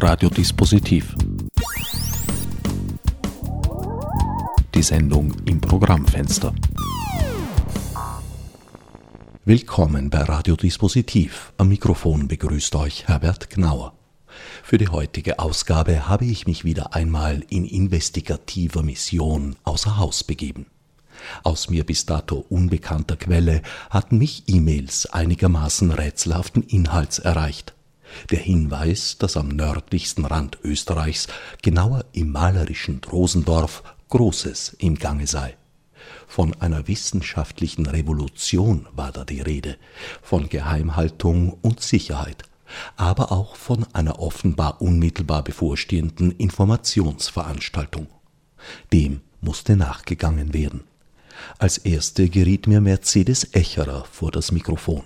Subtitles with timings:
[0.00, 1.16] Radiodispositiv.
[4.72, 6.54] Die Sendung im Programmfenster.
[9.44, 11.52] Willkommen bei Radiodispositiv.
[11.56, 13.92] Am Mikrofon begrüßt euch Herbert Gnauer.
[14.62, 20.66] Für die heutige Ausgabe habe ich mich wieder einmal in investigativer Mission außer Haus begeben.
[21.42, 27.74] Aus mir bis dato unbekannter Quelle hatten mich E-Mails einigermaßen rätselhaften Inhalts erreicht.
[28.30, 31.28] Der Hinweis, dass am nördlichsten Rand Österreichs,
[31.62, 35.56] genauer im malerischen Drosendorf, Großes im Gange sei.
[36.26, 39.76] Von einer wissenschaftlichen Revolution war da die Rede,
[40.22, 42.44] von Geheimhaltung und Sicherheit,
[42.96, 48.08] aber auch von einer offenbar unmittelbar bevorstehenden Informationsveranstaltung.
[48.92, 50.84] Dem musste nachgegangen werden.
[51.58, 55.04] Als erste geriet mir Mercedes Echerer vor das Mikrofon.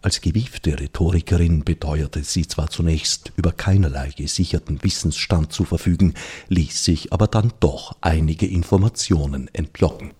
[0.00, 6.14] Als gewiefte Rhetorikerin beteuerte sie zwar zunächst über keinerlei gesicherten Wissensstand zu verfügen,
[6.48, 10.12] ließ sich aber dann doch einige Informationen entlocken.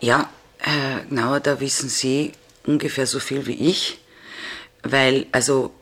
[0.00, 2.32] Ja, Herr Gnauer, da wissen Sie
[2.64, 3.98] ungefähr so viel wie ich,
[4.82, 5.72] weil, also,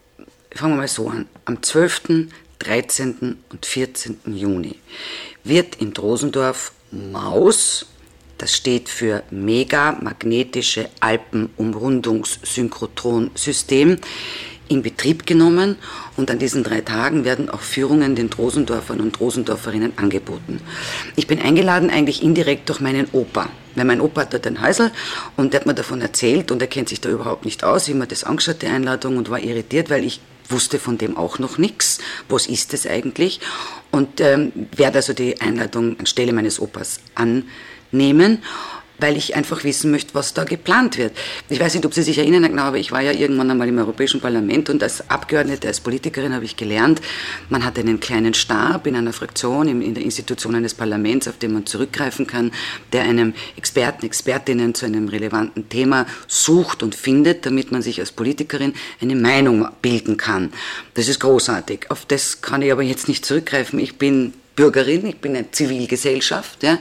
[0.55, 3.39] fangen wir mal so an, am 12., 13.
[3.51, 4.19] und 14.
[4.27, 4.77] Juni
[5.45, 7.87] wird in Drosendorf Maus
[8.39, 13.99] das steht für Megamagnetische Alpenumrundungssynchrotronsystem
[14.69, 15.77] in Betrieb genommen
[16.17, 20.61] und an diesen drei Tagen werden auch Führungen den Drosendorfern und Drosendorferinnen angeboten.
[21.17, 24.91] Ich bin eingeladen eigentlich indirekt durch meinen Opa, weil mein Opa hat dort ein Häusl
[25.37, 27.85] und der hat mir davon erzählt und er kennt sich da überhaupt nicht aus.
[27.85, 31.17] Ich habe mir das angeschaut, die Einladung und war irritiert, weil ich wusste von dem
[31.17, 31.99] auch noch nichts.
[32.29, 33.41] Was ist das eigentlich?
[33.91, 37.45] Und ähm, werde also die Einladung anstelle meines Opas an
[37.91, 38.43] nehmen,
[38.99, 41.13] weil ich einfach wissen möchte, was da geplant wird.
[41.49, 43.79] Ich weiß nicht, ob Sie sich erinnern, genau, aber ich war ja irgendwann einmal im
[43.79, 47.01] Europäischen Parlament und als Abgeordnete, als Politikerin habe ich gelernt,
[47.49, 51.53] man hat einen kleinen Stab in einer Fraktion, in der Institution eines Parlaments, auf den
[51.53, 52.51] man zurückgreifen kann,
[52.93, 58.11] der einem Experten, Expertinnen zu einem relevanten Thema sucht und findet, damit man sich als
[58.11, 60.53] Politikerin eine Meinung bilden kann.
[60.95, 61.91] Das ist großartig.
[61.91, 63.79] Auf das kann ich aber jetzt nicht zurückgreifen.
[63.79, 66.79] Ich bin Bürgerin, ich bin eine Zivilgesellschaft, ja.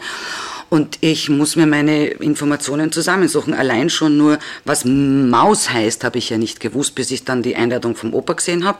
[0.70, 3.54] Und ich muss mir meine Informationen zusammensuchen.
[3.54, 7.56] Allein schon nur, was Maus heißt, habe ich ja nicht gewusst, bis ich dann die
[7.56, 8.80] Einladung vom Opa gesehen habe.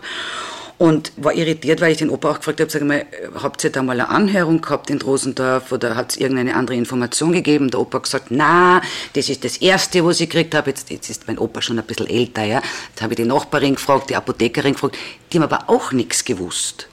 [0.78, 3.04] Und war irritiert, weil ich den Opa auch gefragt habe, sag mal,
[3.42, 7.32] habt ihr da mal eine Anhörung gehabt in Rosendorf oder hat es irgendeine andere Information
[7.32, 7.72] gegeben?
[7.72, 8.82] Der Opa hat gesagt, na,
[9.14, 10.70] das ist das Erste, was ich gekriegt habe.
[10.70, 12.62] Jetzt, jetzt ist mein Opa schon ein bisschen älter, ja.
[12.90, 14.98] Jetzt habe ich die Nachbarin gefragt, die Apothekerin gefragt.
[15.34, 16.88] Die haben aber auch nichts gewusst.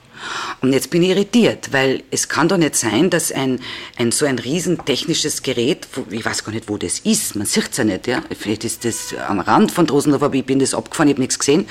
[0.61, 3.59] Und jetzt bin ich irritiert, weil es kann doch nicht sein, dass ein,
[3.97, 7.69] ein so ein riesen technisches Gerät, ich weiß gar nicht, wo das ist, man sieht
[7.71, 8.23] es ja nicht, ja.
[8.37, 11.39] Vielleicht ist das am Rand von Drosendorf, aber ich bin das abgefahren, ich habe nichts
[11.39, 11.67] gesehen.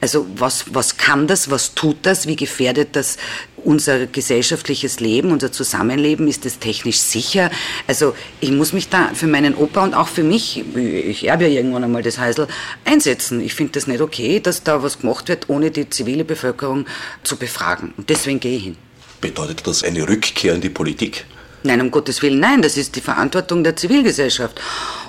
[0.00, 3.18] Also was, was kann das, was tut das, wie gefährdet das
[3.64, 7.50] unser gesellschaftliches Leben, unser Zusammenleben, ist das technisch sicher?
[7.86, 11.50] Also ich muss mich da für meinen Opa und auch für mich, ich erbe ja
[11.50, 12.48] irgendwann einmal das Heisel,
[12.84, 13.40] einsetzen.
[13.40, 16.86] Ich finde das nicht okay, dass da was gemacht wird, ohne die zivile Bevölkerung
[17.22, 17.92] zu befragen.
[17.96, 18.76] Und deswegen gehe ich hin.
[19.20, 21.24] Bedeutet das eine Rückkehr in die Politik?
[21.64, 24.60] Nein, um Gottes Willen, nein, das ist die Verantwortung der Zivilgesellschaft.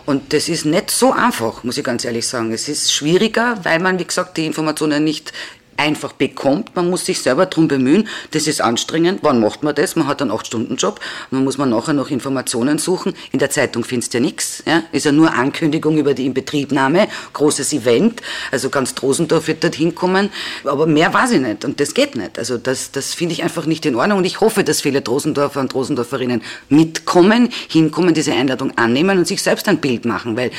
[0.05, 2.51] Und das ist nicht so einfach, muss ich ganz ehrlich sagen.
[2.51, 5.33] Es ist schwieriger, weil man, wie gesagt, die Informationen nicht
[5.77, 6.75] einfach bekommt.
[6.75, 8.07] Man muss sich selber darum bemühen.
[8.31, 9.19] Das ist anstrengend.
[9.21, 9.95] Wann macht man das?
[9.95, 10.99] Man hat einen 8-Stunden-Job.
[11.31, 13.13] Man muss man nachher noch Informationen suchen.
[13.31, 14.63] In der Zeitung findest du ja nichts.
[14.65, 14.83] Ja?
[14.91, 17.07] Ist ja nur Ankündigung über die Inbetriebnahme.
[17.33, 18.21] Großes Event.
[18.51, 20.29] Also ganz Drosendorf wird dort hinkommen.
[20.63, 21.65] Aber mehr weiß ich nicht.
[21.65, 22.37] Und das geht nicht.
[22.37, 24.19] Also das, das finde ich einfach nicht in Ordnung.
[24.19, 29.41] Und ich hoffe, dass viele Drosendorfer und Drosendorferinnen mitkommen, hinkommen, diese Einladung annehmen und sich
[29.41, 30.37] selbst ein Bild machen.
[30.37, 30.51] Weil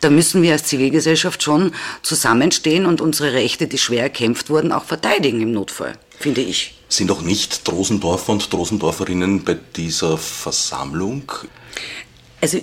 [0.00, 1.72] da müssen wir als Zivilgesellschaft schon
[2.02, 6.74] zusammenstehen und unsere Rechte, die schwer erkämpft wurden, auch verteidigen im Notfall, finde ich.
[6.88, 11.32] Sind auch nicht Drosendorfer und Drosendorferinnen bei dieser Versammlung?
[12.40, 12.60] Also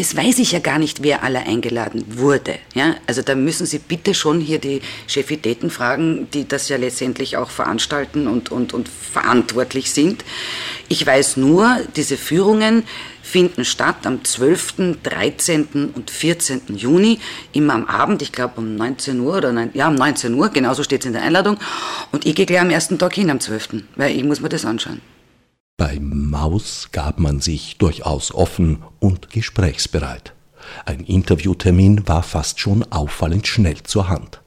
[0.00, 2.54] das weiß ich ja gar nicht, wer alle eingeladen wurde.
[2.74, 2.96] Ja?
[3.06, 7.50] Also da müssen Sie bitte schon hier die Chefitäten fragen, die das ja letztendlich auch
[7.50, 10.24] veranstalten und, und, und verantwortlich sind.
[10.88, 12.84] Ich weiß nur, diese Führungen
[13.22, 15.90] finden statt am 12., 13.
[15.94, 16.62] und 14.
[16.76, 17.18] Juni,
[17.52, 20.82] immer am Abend, ich glaube um 19 Uhr oder nein, ja, um 19 Uhr, genauso
[20.82, 21.58] steht es in der Einladung.
[22.10, 24.64] Und ich gehe gleich am ersten Tag hin, am 12., weil ich muss mir das
[24.64, 25.02] anschauen.
[25.80, 30.34] Bei Maus gab man sich durchaus offen und gesprächsbereit.
[30.84, 34.42] Ein Interviewtermin war fast schon auffallend schnell zur Hand.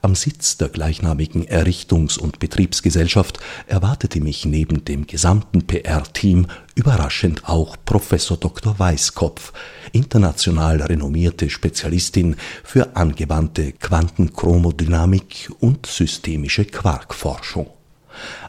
[0.00, 7.76] Am Sitz der gleichnamigen Errichtungs- und Betriebsgesellschaft erwartete mich neben dem gesamten PR-Team überraschend auch
[7.84, 8.78] Professor Dr.
[8.78, 9.52] Weißkopf,
[9.92, 17.68] international renommierte Spezialistin für angewandte Quantenchromodynamik und systemische Quarkforschung.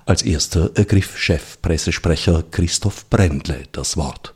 [0.06, 4.34] Als erster ergriff Chefpressesprecher Christoph Brendle das Wort.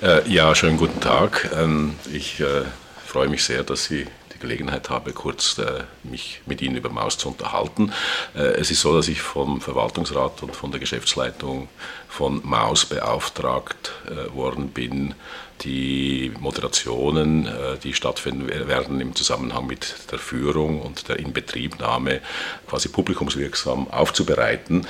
[0.00, 1.50] Äh, ja, schönen guten Tag.
[1.56, 2.62] Ähm, ich äh,
[3.04, 7.18] freue mich sehr, dass Sie die Gelegenheit habe, kurz äh, mich mit Ihnen über Maus
[7.18, 7.92] zu unterhalten.
[8.36, 11.68] Äh, es ist so, dass ich vom Verwaltungsrat und von der Geschäftsleitung
[12.08, 15.16] von Maus beauftragt äh, worden bin,
[15.62, 22.20] die Moderationen, äh, die stattfinden werden im Zusammenhang mit der Führung und der Inbetriebnahme
[22.68, 24.86] quasi publikumswirksam aufzubereiten.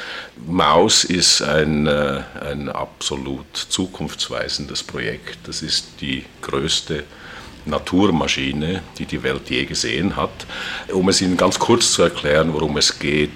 [0.46, 5.38] Maus ist ein, äh, ein absolut zukunftsweisendes Projekt.
[5.44, 7.04] Das ist die größte
[7.66, 10.46] Naturmaschine, die die Welt je gesehen hat.
[10.92, 13.30] Um es Ihnen ganz kurz zu erklären, worum es geht,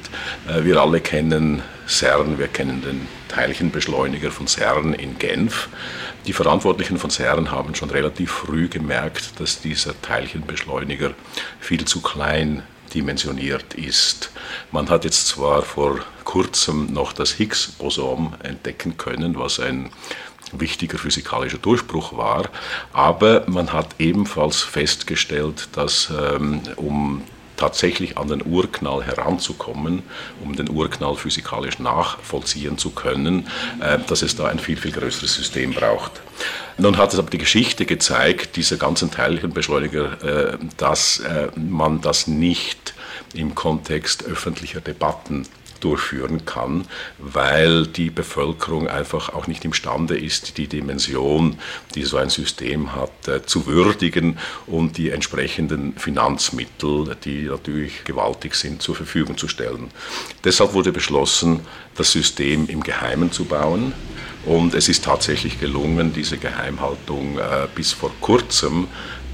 [0.49, 5.69] äh, wir alle kennen CERN, wir kennen den Teilchenbeschleuniger von CERN in Genf.
[6.27, 11.13] Die Verantwortlichen von CERN haben schon relativ früh gemerkt, dass dieser Teilchenbeschleuniger
[11.59, 12.63] viel zu klein
[12.95, 14.31] dimensioniert ist.
[14.71, 19.91] Man hat jetzt zwar vor kurzem noch das Higgs-Boson entdecken können, was ein
[20.53, 22.49] wichtiger physikalischer Durchbruch war.
[22.93, 27.23] Aber man hat ebenfalls festgestellt, dass ähm, um
[27.61, 30.03] tatsächlich an den Urknall heranzukommen,
[30.43, 33.47] um den Urknall physikalisch nachvollziehen zu können,
[33.81, 36.21] äh, dass es da ein viel, viel größeres System braucht.
[36.79, 42.27] Nun hat es aber die Geschichte gezeigt, dieser ganzen Teilchenbeschleuniger, äh, dass äh, man das
[42.27, 42.95] nicht
[43.35, 45.47] im Kontext öffentlicher Debatten
[45.81, 46.85] durchführen kann,
[47.19, 51.59] weil die Bevölkerung einfach auch nicht imstande ist, die Dimension,
[51.95, 58.55] die so ein System hat, äh, zu würdigen und die entsprechenden Finanzmittel, die natürlich gewaltig
[58.55, 59.91] sind, zur Verfügung zu stellen.
[60.45, 61.61] Deshalb wurde beschlossen,
[61.97, 63.93] das System im Geheimen zu bauen.
[64.47, 68.89] Und es ist tatsächlich gelungen, diese Geheimhaltung äh, bis vor kurzem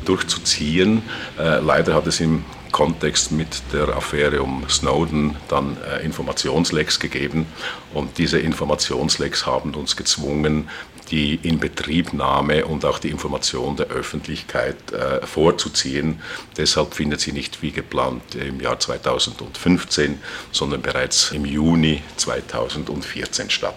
[0.04, 1.02] durchzuziehen.
[1.38, 7.46] Äh, leider hat es im Kontext mit der Affäre um Snowden dann äh, Informationslecks gegeben
[7.94, 10.68] und diese Informationslecks haben uns gezwungen,
[11.10, 16.20] die Inbetriebnahme und auch die Information der Öffentlichkeit äh, vorzuziehen.
[16.56, 20.18] Deshalb findet sie nicht wie geplant im Jahr 2015,
[20.52, 23.74] sondern bereits im Juni 2014 statt.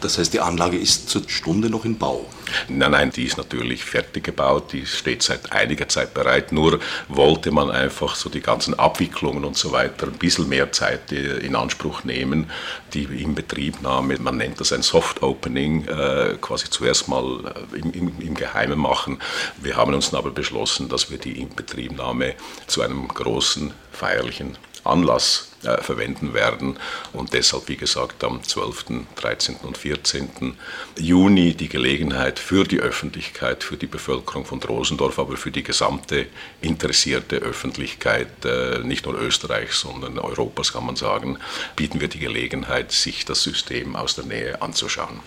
[0.00, 2.26] Das heißt, die Anlage ist zur Stunde noch in Bau?
[2.68, 6.52] Nein, nein, die ist natürlich fertig gebaut, die steht seit einiger Zeit bereit.
[6.52, 11.12] Nur wollte man einfach so die ganzen Abwicklungen und so weiter ein bisschen mehr Zeit
[11.12, 12.50] äh, in Anspruch nehmen.
[12.94, 18.20] Die Inbetriebnahme, man nennt das ein Soft Opening, äh, quasi zuerst mal äh, im, im,
[18.20, 19.18] im Geheimen machen.
[19.60, 22.34] Wir haben uns aber beschlossen, dass wir die Inbetriebnahme
[22.66, 24.56] zu einem großen feierlichen
[24.86, 26.78] Anlass äh, verwenden werden
[27.12, 28.84] und deshalb, wie gesagt, am 12.,
[29.16, 29.56] 13.
[29.62, 30.56] und 14.
[30.98, 36.26] Juni die Gelegenheit für die Öffentlichkeit, für die Bevölkerung von Drosendorf, aber für die gesamte
[36.60, 41.38] interessierte Öffentlichkeit, äh, nicht nur Österreichs, sondern Europas kann man sagen,
[41.74, 45.20] bieten wir die Gelegenheit, sich das System aus der Nähe anzuschauen.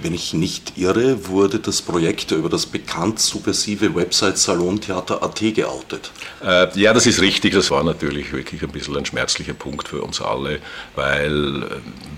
[0.00, 6.10] Wenn ich nicht irre, wurde das Projekt über das bekannt subversive Website Salontheater.at geoutet.
[6.44, 7.54] Äh, ja, das ist richtig.
[7.54, 10.60] Das war natürlich wirklich ein bisschen ein schmerzlicher Punkt für uns alle,
[10.94, 11.66] weil äh,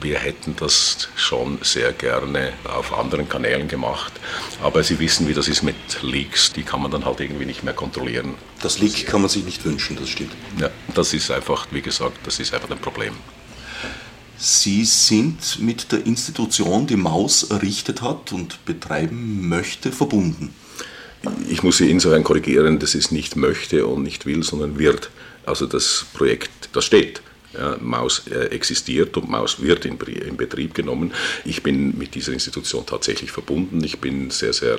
[0.01, 4.13] wir hätten das schon sehr gerne auf anderen Kanälen gemacht.
[4.63, 6.53] Aber Sie wissen, wie das ist mit Leaks.
[6.53, 8.35] Die kann man dann halt irgendwie nicht mehr kontrollieren.
[8.63, 10.33] Das Leak kann man sich nicht wünschen, das stimmt.
[10.59, 13.15] Ja, das ist einfach, wie gesagt, das ist einfach ein Problem.
[14.45, 20.55] Sie sind mit der Institution, die Maus errichtet hat und betreiben möchte, verbunden.
[21.49, 25.09] Ich muss Sie insofern korrigieren, das ist nicht möchte und nicht will, sondern wird.
[25.47, 27.23] Also das Projekt, das steht.
[27.55, 31.15] Ja, Maus äh, existiert und Maus wird in, in Betrieb genommen.
[31.47, 33.83] Ich bin mit dieser Institution tatsächlich verbunden.
[33.83, 34.79] Ich bin sehr, sehr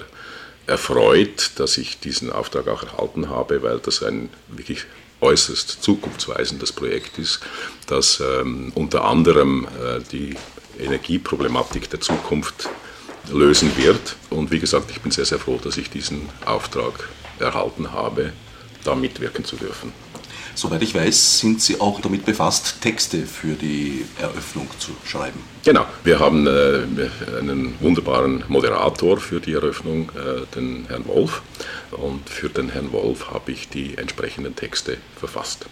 [0.68, 4.86] erfreut, dass ich diesen Auftrag auch erhalten habe, weil das ein wirklich
[5.26, 7.40] äußerst zukunftsweisendes Projekt ist,
[7.88, 10.36] das ähm, unter anderem äh, die
[10.80, 12.70] Energieproblematik der Zukunft
[13.32, 14.16] lösen wird.
[14.30, 18.34] Und wie gesagt, ich bin sehr, sehr froh, dass ich diesen Auftrag erhalten habe,
[18.84, 19.92] da mitwirken zu dürfen.
[20.56, 25.44] Soweit ich weiß, sind Sie auch damit befasst, Texte für die Eröffnung zu schreiben.
[25.66, 26.84] Genau, wir haben äh,
[27.38, 31.42] einen wunderbaren Moderator für die Eröffnung, äh, den Herrn Wolf.
[31.92, 35.66] Und für den Herrn Wolf habe ich die entsprechenden Texte verfasst.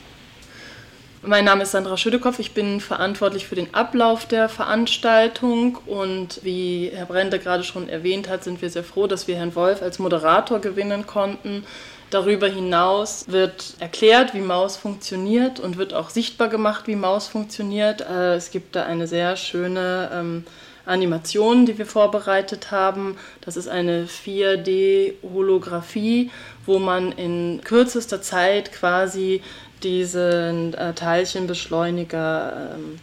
[1.25, 6.91] Mein Name ist Sandra Schüdekopf, ich bin verantwortlich für den Ablauf der Veranstaltung und wie
[6.93, 9.99] Herr Brende gerade schon erwähnt hat, sind wir sehr froh, dass wir Herrn Wolf als
[9.99, 11.63] Moderator gewinnen konnten.
[12.13, 18.01] Darüber hinaus wird erklärt, wie Maus funktioniert und wird auch sichtbar gemacht, wie Maus funktioniert.
[18.01, 20.43] Äh, es gibt da eine sehr schöne ähm,
[20.85, 23.17] Animation, die wir vorbereitet haben.
[23.41, 26.29] Das ist eine 4D-Holographie,
[26.67, 29.41] wo man in kürzester Zeit quasi
[29.81, 32.99] diesen äh, Teilchenbeschleuniger ähm,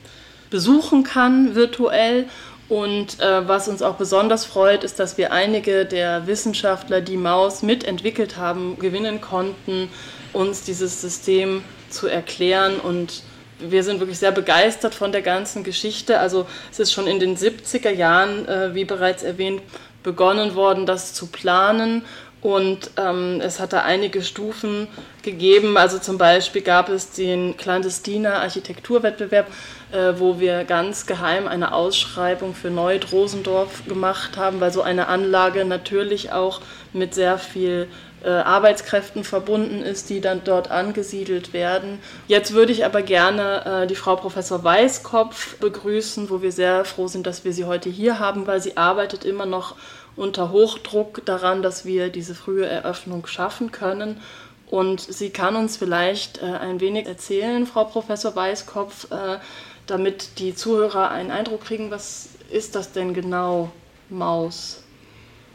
[0.50, 2.26] besuchen kann virtuell.
[2.70, 7.62] Und äh, was uns auch besonders freut, ist, dass wir einige der Wissenschaftler, die Maus
[7.62, 9.90] mitentwickelt haben, gewinnen konnten,
[10.32, 12.78] uns dieses System zu erklären.
[12.78, 13.24] Und
[13.58, 16.20] wir sind wirklich sehr begeistert von der ganzen Geschichte.
[16.20, 19.62] Also es ist schon in den 70er Jahren, äh, wie bereits erwähnt,
[20.04, 22.04] begonnen worden, das zu planen.
[22.42, 24.88] Und ähm, es hat da einige Stufen
[25.22, 25.76] gegeben.
[25.76, 29.46] Also zum Beispiel gab es den Clandestiner Architekturwettbewerb,
[29.92, 35.66] äh, wo wir ganz geheim eine Ausschreibung für Neu-Drosendorf gemacht haben, weil so eine Anlage
[35.66, 36.60] natürlich auch
[36.94, 37.88] mit sehr viel
[38.22, 41.98] äh, Arbeitskräften verbunden ist, die dann dort angesiedelt werden.
[42.28, 47.08] Jetzt würde ich aber gerne äh, die Frau Professor Weißkopf begrüßen, wo wir sehr froh
[47.08, 49.74] sind, dass wir sie heute hier haben, weil sie arbeitet immer noch
[50.20, 54.20] unter Hochdruck daran, dass wir diese frühe Eröffnung schaffen können.
[54.66, 59.38] Und sie kann uns vielleicht äh, ein wenig erzählen, Frau Professor Weißkopf, äh,
[59.86, 63.72] damit die Zuhörer einen Eindruck kriegen, was ist das denn genau,
[64.10, 64.82] Maus?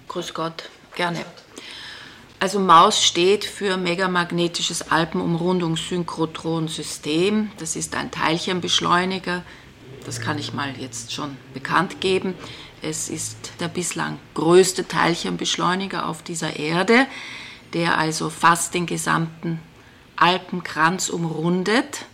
[0.08, 0.64] Grüß Gott,
[0.96, 1.24] gerne.
[2.40, 7.52] Also Maus steht für Megamagnetisches Alpenumrundungssynchrotronsystem.
[7.60, 9.44] Das ist ein Teilchenbeschleuniger.
[10.06, 12.34] Das kann ich mal jetzt schon bekannt geben.
[12.88, 17.08] Es ist der bislang größte Teilchenbeschleuniger auf dieser Erde,
[17.74, 19.60] der also fast den gesamten
[20.16, 22.06] Alpenkranz umrundet.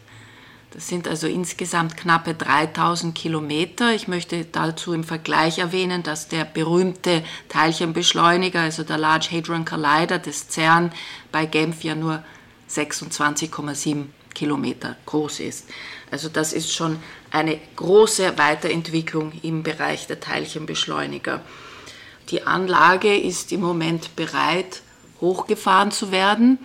[0.72, 3.94] Das sind also insgesamt knappe 3000 Kilometer.
[3.94, 10.20] Ich möchte dazu im Vergleich erwähnen, dass der berühmte Teilchenbeschleuniger, also der Large Hadron Collider
[10.20, 10.94] des CERN,
[11.34, 12.24] bei Genf ja nur
[12.70, 15.67] 26,7 Kilometer groß ist.
[16.09, 17.00] Also das ist schon
[17.31, 21.41] eine große Weiterentwicklung im Bereich der Teilchenbeschleuniger.
[22.29, 24.81] Die Anlage ist im Moment bereit,
[25.19, 26.59] hochgefahren zu werden.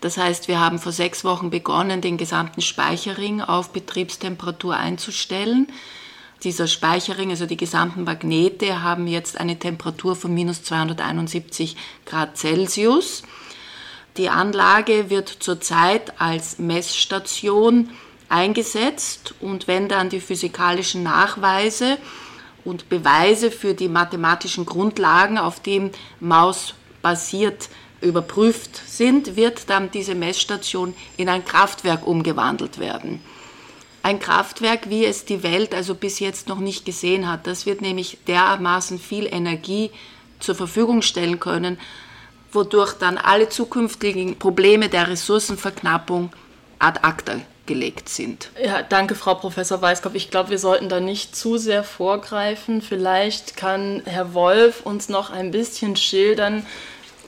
[0.00, 5.68] Das heißt, wir haben vor sechs Wochen begonnen, den gesamten Speicherring auf Betriebstemperatur einzustellen.
[6.42, 13.22] Dieser Speicherring, also die gesamten Magnete, haben jetzt eine Temperatur von minus 271 Grad Celsius.
[14.16, 17.90] Die Anlage wird zurzeit als Messstation
[18.28, 21.98] eingesetzt und wenn dann die physikalischen Nachweise
[22.64, 25.90] und Beweise für die mathematischen Grundlagen, auf dem
[26.20, 27.68] Maus basiert,
[28.00, 33.20] überprüft sind, wird dann diese Messstation in ein Kraftwerk umgewandelt werden.
[34.02, 37.46] Ein Kraftwerk, wie es die Welt also bis jetzt noch nicht gesehen hat.
[37.46, 39.90] Das wird nämlich dermaßen viel Energie
[40.38, 41.78] zur Verfügung stellen können,
[42.52, 46.32] wodurch dann alle zukünftigen Probleme der Ressourcenverknappung
[46.78, 48.50] ad acta gelegt sind.
[48.60, 50.14] Ja, danke, Frau Professor Weiskopf.
[50.16, 52.82] Ich glaube, wir sollten da nicht zu sehr vorgreifen.
[52.82, 56.66] Vielleicht kann Herr Wolf uns noch ein bisschen schildern,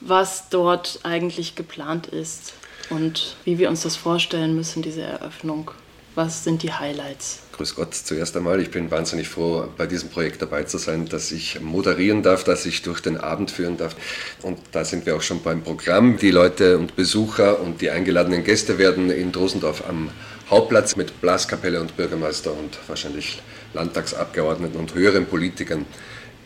[0.01, 2.53] was dort eigentlich geplant ist
[2.89, 5.71] und wie wir uns das vorstellen müssen, diese Eröffnung.
[6.15, 7.39] Was sind die Highlights?
[7.53, 8.61] Grüß Gott zuerst einmal.
[8.61, 12.67] Ich bin wahnsinnig froh, bei diesem Projekt dabei zu sein, dass ich moderieren darf, dass
[12.67, 13.95] ich durch den Abend führen darf.
[14.43, 16.17] Und da sind wir auch schon beim Programm.
[16.17, 20.11] Die Leute und Besucher und die eingeladenen Gäste werden in Drosendorf am
[20.51, 23.41] Hauptplatz mit Blaskapelle und Bürgermeister und wahrscheinlich
[23.73, 25.87] Landtagsabgeordneten und höheren Politikern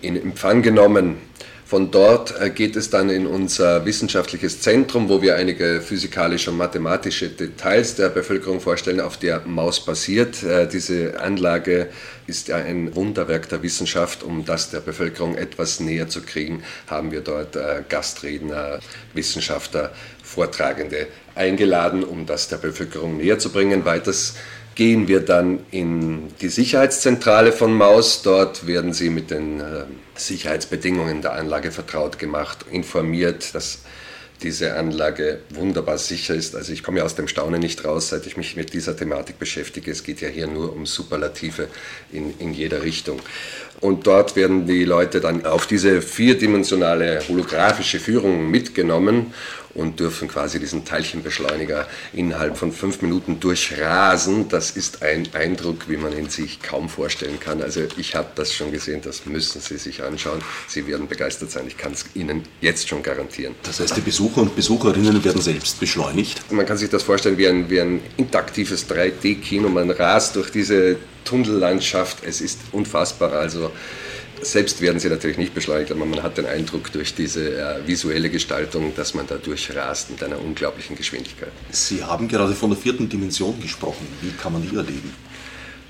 [0.02, 1.18] in Empfang genommen.
[1.68, 6.56] Von dort äh, geht es dann in unser wissenschaftliches Zentrum, wo wir einige physikalische und
[6.56, 10.44] mathematische Details der Bevölkerung vorstellen, auf der Maus basiert.
[10.44, 11.90] Äh, diese Anlage
[12.26, 14.24] ist ein Wunderwerk der Wissenschaft.
[14.24, 18.80] Um das der Bevölkerung etwas näher zu kriegen, haben wir dort äh, Gastredner,
[19.14, 19.92] Wissenschaftler,
[20.24, 23.84] Vortragende eingeladen, um das der Bevölkerung näher zu bringen.
[23.84, 24.36] Weiters
[24.78, 28.22] gehen wir dann in die Sicherheitszentrale von Maus.
[28.22, 33.80] Dort werden Sie mit den äh, Sicherheitsbedingungen der Anlage vertraut gemacht, informiert, dass
[34.44, 36.56] diese Anlage wunderbar sicher ist.
[36.56, 39.40] Also ich komme ja aus dem Staunen nicht raus, seit ich mich mit dieser Thematik
[39.40, 39.90] beschäftige.
[39.90, 41.70] Es geht ja hier nur um Superlative
[42.12, 43.20] in, in jeder Richtung.
[43.80, 49.34] Und dort werden die Leute dann auf diese vierdimensionale holographische Führung mitgenommen
[49.78, 54.50] und dürfen quasi diesen Teilchenbeschleuniger innerhalb von fünf Minuten durchrasen.
[54.50, 57.62] Das ist ein Eindruck, wie man ihn sich kaum vorstellen kann.
[57.62, 60.42] Also ich habe das schon gesehen, das müssen Sie sich anschauen.
[60.68, 63.56] Sie werden begeistert sein, ich kann es Ihnen jetzt schon garantieren.
[63.64, 66.52] Das heißt, die Besucher und Besucherinnen werden selbst beschleunigt?
[66.52, 69.70] Man kann sich das vorstellen wie ein, wie ein interaktives 3D-Kino.
[69.70, 72.24] Man rast durch diese Tunnellandschaft.
[72.26, 73.34] Es ist unfassbar.
[73.34, 73.72] Also
[74.42, 78.30] selbst werden sie natürlich nicht beschleunigt, aber man hat den Eindruck durch diese äh, visuelle
[78.30, 81.52] Gestaltung, dass man da durchrast mit einer unglaublichen Geschwindigkeit.
[81.72, 84.08] Sie haben gerade von der vierten Dimension gesprochen.
[84.22, 85.14] Wie kann man die erleben?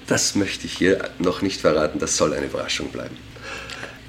[0.07, 3.17] Das möchte ich hier noch nicht verraten, das soll eine Überraschung bleiben.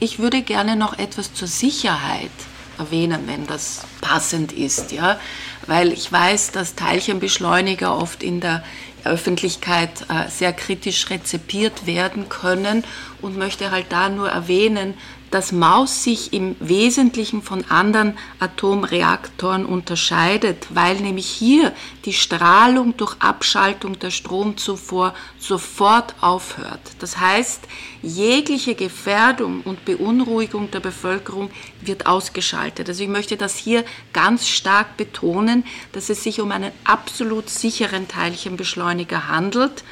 [0.00, 2.30] Ich würde gerne noch etwas zur Sicherheit
[2.78, 5.18] erwähnen, wenn das passend ist, ja,
[5.66, 8.62] weil ich weiß, dass Teilchenbeschleuniger oft in der
[9.04, 12.84] Öffentlichkeit äh, sehr kritisch rezipiert werden können
[13.20, 14.94] und möchte halt da nur erwähnen,
[15.30, 21.72] dass Maus sich im Wesentlichen von anderen Atomreaktoren unterscheidet, weil nämlich hier
[22.04, 26.80] die Strahlung durch Abschaltung der Stromzufuhr sofort aufhört.
[26.98, 27.62] Das heißt,
[28.02, 32.88] jegliche Gefährdung und Beunruhigung der Bevölkerung wird ausgeschaltet.
[32.88, 38.08] Also ich möchte das hier ganz stark betonen, dass es sich um einen absolut sicheren
[38.08, 39.84] Teilchenbeschleuniger handelt,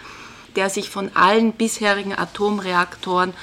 [0.56, 3.34] der sich von allen bisherigen Atomreaktoren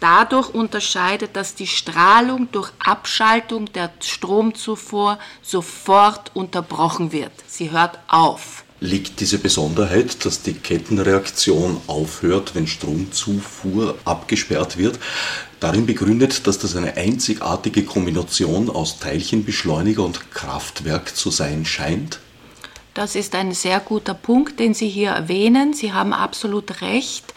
[0.00, 7.32] dadurch unterscheidet, dass die Strahlung durch Abschaltung der Stromzufuhr sofort unterbrochen wird.
[7.46, 8.64] Sie hört auf.
[8.82, 14.98] Liegt diese Besonderheit, dass die Kettenreaktion aufhört, wenn Stromzufuhr abgesperrt wird,
[15.60, 22.20] darin begründet, dass das eine einzigartige Kombination aus Teilchenbeschleuniger und Kraftwerk zu sein scheint?
[22.94, 25.74] Das ist ein sehr guter Punkt, den Sie hier erwähnen.
[25.74, 27.34] Sie haben absolut recht.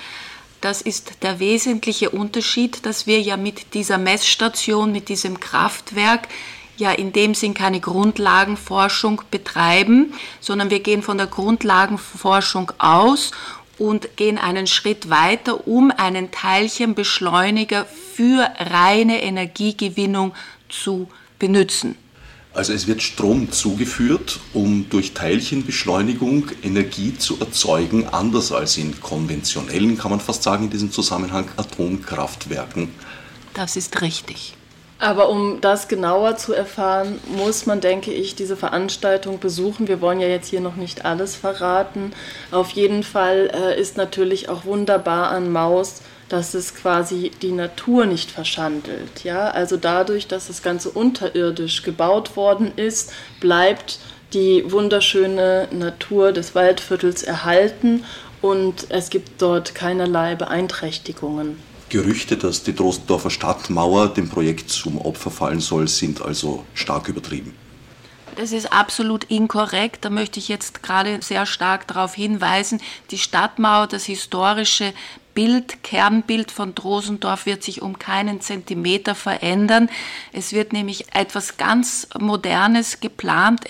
[0.64, 6.30] Das ist der wesentliche Unterschied, dass wir ja mit dieser Messstation, mit diesem Kraftwerk
[6.78, 13.32] ja in dem Sinn keine Grundlagenforschung betreiben, sondern wir gehen von der Grundlagenforschung aus
[13.78, 20.34] und gehen einen Schritt weiter, um einen Teilchenbeschleuniger für reine Energiegewinnung
[20.70, 21.98] zu benutzen.
[22.54, 29.98] Also es wird Strom zugeführt, um durch Teilchenbeschleunigung Energie zu erzeugen, anders als in konventionellen,
[29.98, 32.90] kann man fast sagen, in diesem Zusammenhang Atomkraftwerken.
[33.56, 34.54] Das ist richtig.
[35.00, 39.88] Aber um das genauer zu erfahren, muss man, denke ich, diese Veranstaltung besuchen.
[39.88, 42.14] Wir wollen ja jetzt hier noch nicht alles verraten.
[42.52, 46.02] Auf jeden Fall äh, ist natürlich auch wunderbar an Maus,
[46.34, 49.24] dass es quasi die Natur nicht verschandelt.
[49.24, 49.52] Ja?
[49.52, 54.00] Also dadurch, dass das Ganze unterirdisch gebaut worden ist, bleibt
[54.34, 58.04] die wunderschöne Natur des Waldviertels erhalten
[58.42, 61.60] und es gibt dort keinerlei Beeinträchtigungen.
[61.90, 67.54] Gerüchte, dass die Drostendorfer Stadtmauer dem Projekt zum Opfer fallen soll, sind also stark übertrieben.
[68.36, 70.04] Das ist absolut inkorrekt.
[70.06, 72.82] Da möchte ich jetzt gerade sehr stark darauf hinweisen.
[73.12, 74.94] Die Stadtmauer, das historische
[75.34, 79.90] Bild, Kernbild von Drosendorf wird sich um keinen Zentimeter verändern.
[80.32, 83.62] Es wird nämlich etwas ganz Modernes geplant,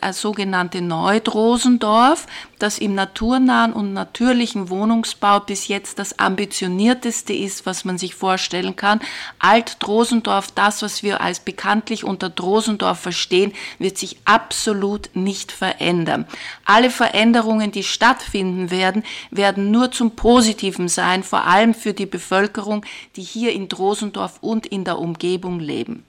[0.00, 2.26] als sogenannte Neudrosendorf,
[2.58, 8.76] das im naturnahen und natürlichen Wohnungsbau bis jetzt das ambitionierteste ist, was man sich vorstellen
[8.76, 9.00] kann.
[9.38, 16.26] Alt-Drosendorf, das, was wir als bekanntlich unter Drosendorf verstehen, wird sich absolut nicht verändern.
[16.64, 22.84] Alle Veränderungen, die stattfinden werden, werden nur zum Positiven sein, vor allem für die Bevölkerung,
[23.16, 26.04] die hier in Drosendorf und in der Umgebung leben.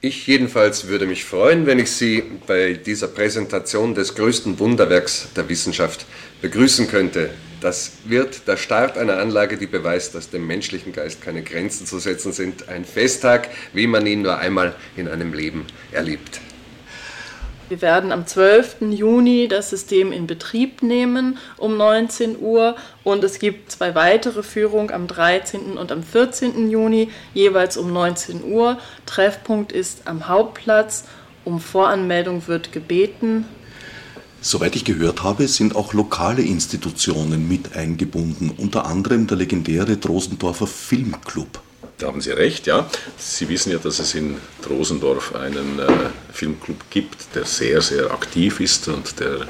[0.00, 5.48] Ich jedenfalls würde mich freuen, wenn ich Sie bei dieser Präsentation des größten Wunderwerks der
[5.48, 6.06] Wissenschaft
[6.40, 7.30] begrüßen könnte.
[7.60, 11.98] Das wird der Start einer Anlage, die beweist, dass dem menschlichen Geist keine Grenzen zu
[11.98, 12.68] setzen sind.
[12.68, 16.40] Ein Festtag, wie man ihn nur einmal in einem Leben erlebt.
[17.68, 18.76] Wir werden am 12.
[18.92, 24.90] Juni das System in Betrieb nehmen um 19 Uhr und es gibt zwei weitere Führungen
[24.90, 25.76] am 13.
[25.76, 26.70] und am 14.
[26.70, 28.78] Juni jeweils um 19 Uhr.
[29.04, 31.04] Treffpunkt ist am Hauptplatz.
[31.44, 33.44] Um Voranmeldung wird gebeten.
[34.40, 40.66] Soweit ich gehört habe, sind auch lokale Institutionen mit eingebunden, unter anderem der legendäre Drosendorfer
[40.66, 41.60] Filmclub.
[41.98, 42.88] Da haben Sie recht, ja.
[43.16, 45.86] Sie wissen ja, dass es in Drosendorf einen äh,
[46.32, 49.48] Filmclub gibt, der sehr, sehr aktiv ist und der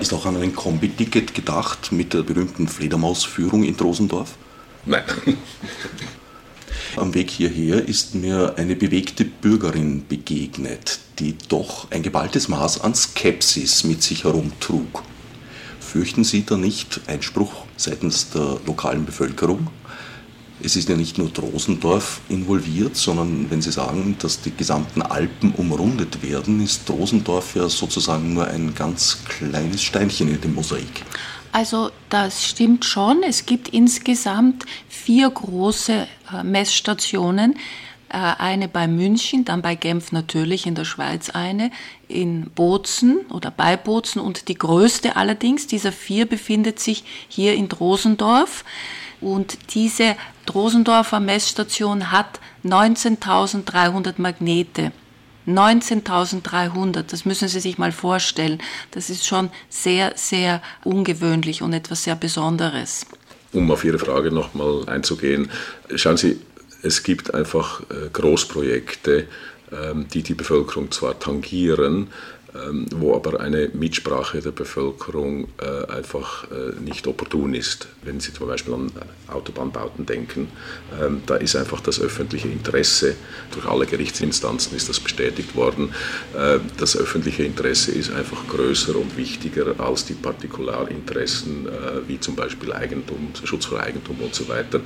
[0.00, 4.36] Ist auch an ein Kombi-Ticket gedacht mit der berühmten Fledermausführung in Drosendorf?
[4.86, 5.04] Nein.
[6.96, 12.94] Am Weg hierher ist mir eine bewegte Bürgerin begegnet, die doch ein geballtes Maß an
[12.94, 15.02] Skepsis mit sich herumtrug.
[15.78, 19.68] Fürchten Sie da nicht Einspruch seitens der lokalen Bevölkerung?
[20.62, 25.52] Es ist ja nicht nur Drosendorf involviert, sondern wenn Sie sagen, dass die gesamten Alpen
[25.52, 31.04] umrundet werden, ist Drosendorf ja sozusagen nur ein ganz kleines Steinchen in dem Mosaik.
[31.52, 33.22] Also das stimmt schon.
[33.22, 37.56] Es gibt insgesamt vier große äh, Messstationen.
[38.08, 41.70] Äh, eine bei München, dann bei Genf natürlich in der Schweiz eine,
[42.08, 47.68] in Bozen oder bei Bozen und die größte allerdings dieser vier befindet sich hier in
[47.68, 48.64] Drosendorf.
[49.20, 54.92] Und diese Drosendorfer Messstation hat 19.300 Magnete.
[55.46, 58.60] 19.300, das müssen Sie sich mal vorstellen.
[58.90, 63.06] Das ist schon sehr, sehr ungewöhnlich und etwas sehr Besonderes.
[63.52, 65.50] Um auf Ihre Frage nochmal einzugehen,
[65.94, 66.40] schauen Sie,
[66.82, 69.26] es gibt einfach äh, Großprojekte,
[69.72, 72.08] ähm, die die Bevölkerung zwar tangieren,
[72.90, 77.86] wo aber eine Mitsprache der Bevölkerung äh, einfach äh, nicht opportun ist.
[78.02, 78.90] Wenn Sie zum Beispiel an
[79.28, 80.48] Autobahnbauten denken,
[81.00, 83.14] ähm, da ist einfach das öffentliche Interesse,
[83.52, 85.94] durch alle Gerichtsinstanzen ist das bestätigt worden,
[86.36, 91.68] äh, das öffentliche Interesse ist einfach größer und wichtiger als die Partikularinteressen,
[92.06, 94.80] wie zum Beispiel Eigentum, Schutz vor Eigentum und so weiter.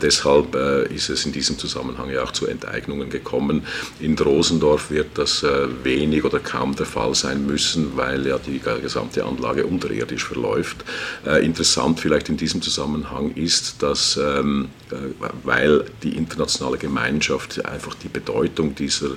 [0.00, 0.54] Deshalb
[0.90, 3.66] ist es in diesem Zusammenhang ja auch zu Enteignungen gekommen.
[4.00, 5.44] In Rosendorf wird das
[5.82, 10.84] wenig oder kaum der Fall sein müssen, weil ja die gesamte Anlage unterirdisch verläuft.
[11.26, 14.96] Äh, interessant vielleicht in diesem Zusammenhang ist, dass, ähm, äh,
[15.42, 19.12] weil die internationale Gemeinschaft einfach die Bedeutung dieser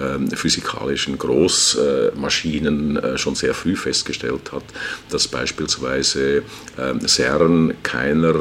[0.00, 4.64] ähm, physikalischen Großmaschinen äh, schon sehr früh festgestellt hat,
[5.08, 6.42] dass beispielsweise
[6.78, 8.34] ähm, CERN keiner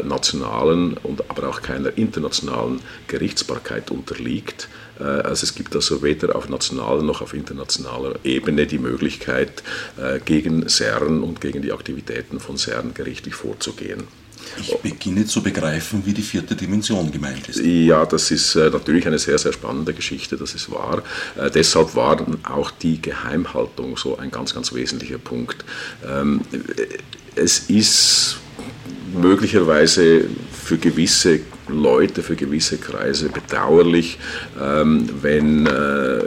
[0.00, 4.68] äh, nationalen und aber auch keiner internationalen Gerichtsbarkeit unterliegt.
[4.98, 9.62] Äh, also es gibt also weder auf nationaler noch auf internationaler Ebene die Möglichkeit,
[9.96, 14.04] äh, gegen CERN und gegen die Aktivitäten von CERN gerichtlich vorzugehen.
[14.60, 17.60] Ich beginne zu begreifen, wie die vierte Dimension gemeint ist.
[17.64, 21.02] Ja, das ist äh, natürlich eine sehr, sehr spannende Geschichte, das ist wahr.
[21.54, 25.64] deshalb war auch die Geheimhaltung so ein ganz, ganz wesentlicher Punkt.
[26.04, 26.42] Ähm,
[27.34, 28.36] es ist
[29.14, 31.40] möglicherweise für gewisse
[31.72, 34.18] Leute, für gewisse Kreise bedauerlich,
[34.60, 36.20] ähm, wenn äh,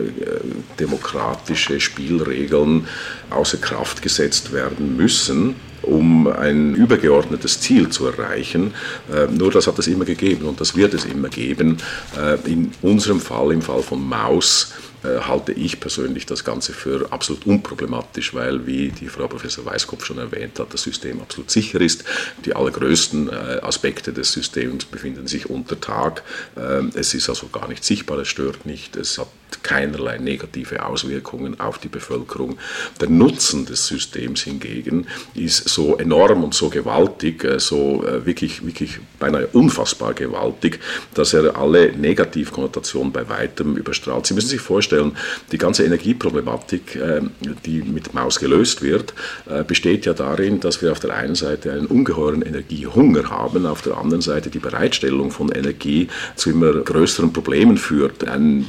[0.79, 2.87] demokratische Spielregeln
[3.29, 5.55] außer Kraft gesetzt werden müssen
[5.85, 8.73] um ein übergeordnetes Ziel zu erreichen.
[9.11, 11.77] Äh, nur das hat es immer gegeben und das wird es immer geben.
[12.17, 14.73] Äh, in unserem Fall, im Fall von Maus,
[15.21, 20.17] halte ich persönlich das Ganze für absolut unproblematisch, weil, wie die Frau Professor Weiskopf schon
[20.17, 22.03] erwähnt hat, das System absolut sicher ist.
[22.45, 26.23] Die allergrößten äh, Aspekte des Systems befinden sich unter Tag.
[26.57, 29.27] Ähm, es ist also gar nicht sichtbar, es stört nicht, es hat
[29.63, 32.57] keinerlei negative Auswirkungen auf die Bevölkerung.
[32.99, 38.99] Der Nutzen des Systems hingegen ist so enorm und so gewaltig, äh, so wirklich, wirklich
[39.19, 40.79] beinahe unfassbar gewaltig,
[41.13, 44.25] dass er alle Negativkonnotationen bei weitem überstrahlt.
[44.25, 45.11] Sie müssen sich vorstellen, vorstellen,
[45.51, 47.21] die ganze Energieproblematik, äh,
[47.65, 49.13] die mit Maus gelöst wird,
[49.49, 53.81] äh, besteht ja darin, dass wir auf der einen Seite einen ungeheuren Energiehunger haben, auf
[53.81, 58.27] der anderen Seite die Bereitstellung von Energie zu immer größeren Problemen führt.
[58.27, 58.65] Ein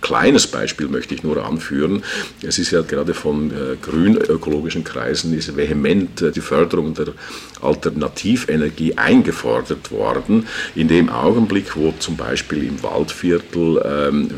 [0.00, 2.02] kleines Beispiel möchte ich nur anführen.
[2.42, 7.08] Es ist ja gerade von äh, grünökologischen Kreisen ist vehement die Förderung der
[7.60, 10.46] Alternativenergie eingefordert worden.
[10.74, 14.28] In dem Augenblick, wo zum Beispiel im Waldviertel ähm,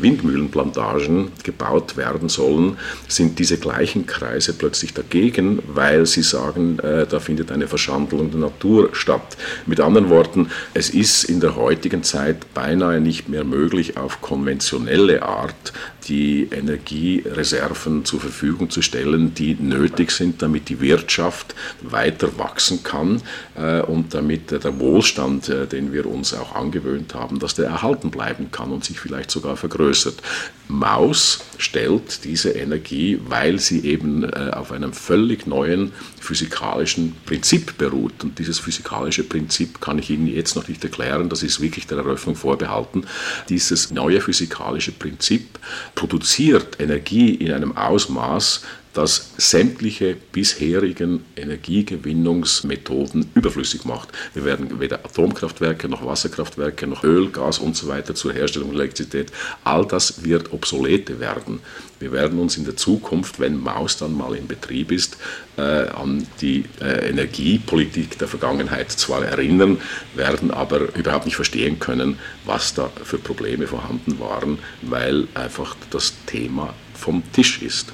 [1.43, 7.51] Gebaut werden sollen, sind diese gleichen Kreise plötzlich dagegen, weil sie sagen, äh, da findet
[7.51, 9.37] eine Verschandelung der Natur statt.
[9.65, 15.23] Mit anderen Worten, es ist in der heutigen Zeit beinahe nicht mehr möglich, auf konventionelle
[15.23, 15.73] Art
[16.07, 23.21] die Energiereserven zur Verfügung zu stellen, die nötig sind, damit die Wirtschaft weiter wachsen kann
[23.55, 28.11] äh, und damit der Wohlstand, äh, den wir uns auch angewöhnt haben, dass der erhalten
[28.11, 30.21] bleiben kann und sich vielleicht sogar vergrößert.
[30.67, 38.23] Maus stellt diese Energie, weil sie eben äh, auf einem völlig neuen physikalischen Prinzip beruht.
[38.23, 41.99] Und dieses physikalische Prinzip kann ich Ihnen jetzt noch nicht erklären, das ist wirklich der
[41.99, 43.05] Eröffnung vorbehalten.
[43.49, 45.59] Dieses neue physikalische Prinzip
[45.93, 48.63] produziert Energie in einem Ausmaß,
[48.95, 54.09] das sämtliche bisherigen Energiegewinnungsmethoden überflüssig macht.
[54.33, 58.77] Wir werden weder Atomkraftwerke noch Wasserkraftwerke noch Öl, Gas und so weiter zur Herstellung von
[58.79, 59.31] Elektrizität,
[59.65, 61.59] all das wird obsolete werden.
[61.99, 65.17] Wir werden uns in der Zukunft, wenn Maus dann mal in Betrieb ist,
[65.57, 69.77] äh, an die äh, Energiepolitik der Vergangenheit zwar erinnern,
[70.13, 76.13] werden aber überhaupt nicht verstehen können, was da für Probleme vorhanden waren, weil einfach das
[76.25, 77.93] Thema vom Tisch ist.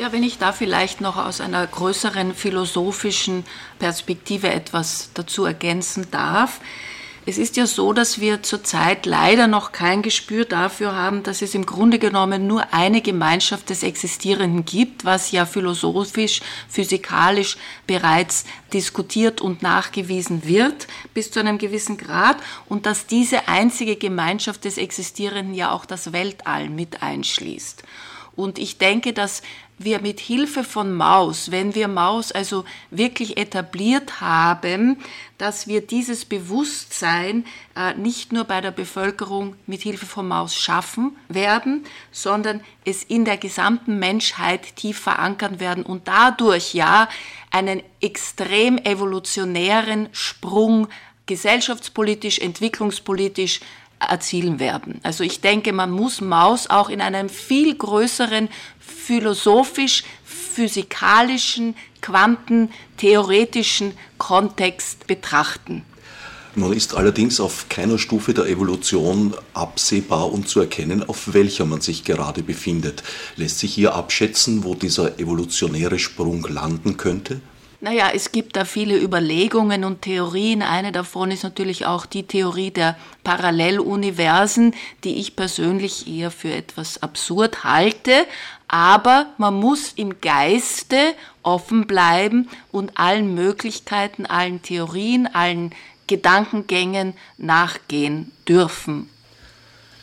[0.00, 3.44] Ja, wenn ich da vielleicht noch aus einer größeren philosophischen
[3.78, 6.62] Perspektive etwas dazu ergänzen darf.
[7.26, 11.54] Es ist ja so, dass wir zurzeit leider noch kein Gespür dafür haben, dass es
[11.54, 19.42] im Grunde genommen nur eine Gemeinschaft des Existierenden gibt, was ja philosophisch, physikalisch bereits diskutiert
[19.42, 22.38] und nachgewiesen wird bis zu einem gewissen Grad
[22.70, 27.82] und dass diese einzige Gemeinschaft des Existierenden ja auch das Weltall mit einschließt.
[28.34, 29.42] Und ich denke, dass
[29.82, 34.98] wir mit Hilfe von Maus, wenn wir Maus also wirklich etabliert haben,
[35.38, 41.16] dass wir dieses Bewusstsein äh, nicht nur bei der Bevölkerung mit Hilfe von Maus schaffen
[41.28, 47.08] werden, sondern es in der gesamten Menschheit tief verankern werden und dadurch ja
[47.50, 50.88] einen extrem evolutionären Sprung
[51.24, 53.60] gesellschaftspolitisch, entwicklungspolitisch
[54.00, 55.00] erzielen werden.
[55.02, 58.48] Also ich denke, man muss Maus auch in einem viel größeren
[59.04, 65.84] philosophisch, physikalischen, quantentheoretischen Kontext betrachten.
[66.56, 71.80] Nun ist allerdings auf keiner Stufe der Evolution absehbar und zu erkennen, auf welcher man
[71.80, 73.04] sich gerade befindet.
[73.36, 77.40] Lässt sich hier abschätzen, wo dieser evolutionäre Sprung landen könnte?
[77.82, 80.60] Naja, es gibt da viele Überlegungen und Theorien.
[80.60, 87.02] Eine davon ist natürlich auch die Theorie der Paralleluniversen, die ich persönlich eher für etwas
[87.02, 88.26] absurd halte.
[88.72, 90.96] Aber man muss im Geiste
[91.42, 95.74] offen bleiben und allen Möglichkeiten, allen Theorien, allen
[96.06, 99.10] Gedankengängen nachgehen dürfen.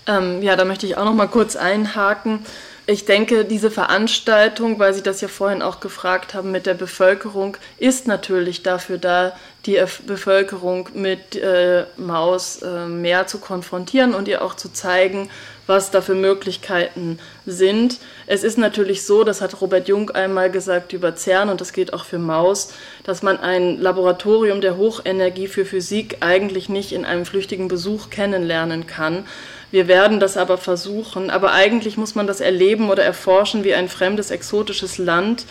[0.05, 2.45] Ähm, ja, da möchte ich auch noch mal kurz einhaken.
[2.87, 7.55] Ich denke, diese Veranstaltung, weil Sie das ja vorhin auch gefragt haben mit der Bevölkerung,
[7.77, 9.33] ist natürlich dafür da,
[9.65, 15.29] die Bevölkerung mit äh, Maus äh, mehr zu konfrontieren und ihr auch zu zeigen,
[15.67, 17.99] was da für Möglichkeiten sind.
[18.25, 21.93] Es ist natürlich so, das hat Robert Jung einmal gesagt über CERN und das geht
[21.93, 27.25] auch für Maus, dass man ein Laboratorium der Hochenergie für Physik eigentlich nicht in einem
[27.25, 29.25] flüchtigen Besuch kennenlernen kann.
[29.69, 33.89] Wir werden das aber versuchen, aber eigentlich muss man das erleben oder erforschen wie ein
[33.89, 35.45] fremdes, exotisches Land,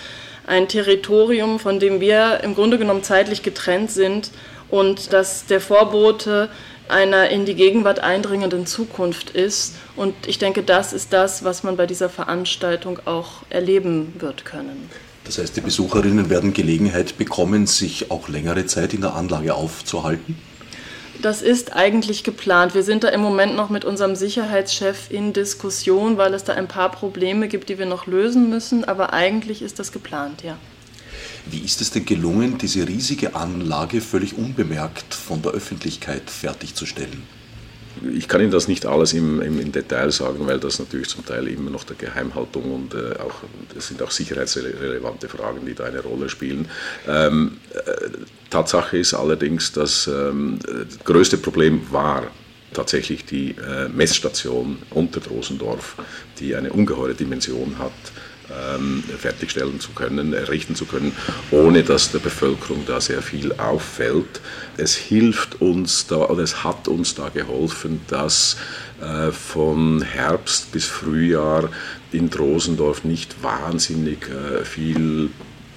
[0.46, 4.30] ein Territorium, von dem wir im Grunde genommen zeitlich getrennt sind
[4.70, 6.48] und das der Vorbote
[6.88, 9.74] einer in die Gegenwart eindringenden Zukunft ist.
[9.96, 14.90] Und ich denke, das ist das, was man bei dieser Veranstaltung auch erleben wird können.
[15.24, 20.38] Das heißt, die Besucherinnen werden Gelegenheit bekommen, sich auch längere Zeit in der Anlage aufzuhalten?
[21.20, 22.74] Das ist eigentlich geplant.
[22.74, 26.68] Wir sind da im Moment noch mit unserem Sicherheitschef in Diskussion, weil es da ein
[26.68, 28.84] paar Probleme gibt, die wir noch lösen müssen.
[28.84, 30.56] Aber eigentlich ist das geplant, ja.
[31.50, 37.22] Wie ist es denn gelungen, diese riesige Anlage völlig unbemerkt von der Öffentlichkeit fertigzustellen?
[38.12, 41.24] Ich kann Ihnen das nicht alles im, im, im, Detail sagen, weil das natürlich zum
[41.24, 43.42] Teil immer noch der Geheimhaltung und äh, auch,
[43.76, 46.68] es sind auch sicherheitsrelevante Fragen, die da eine Rolle spielen.
[47.08, 47.80] Ähm, äh,
[48.50, 52.24] Tatsache ist allerdings, dass ähm, das größte Problem war
[52.74, 55.96] tatsächlich die äh, Messstation unter Drosendorf,
[56.38, 57.92] die eine ungeheure Dimension hat
[58.50, 61.12] ähm, fertigstellen zu können, errichten zu können,
[61.50, 64.40] ohne dass der Bevölkerung da sehr viel auffällt.
[64.76, 68.56] Es hilft uns da, oder es hat uns da geholfen, dass
[69.00, 71.70] äh, von Herbst bis Frühjahr
[72.12, 75.30] in Drosendorf nicht wahnsinnig äh, viel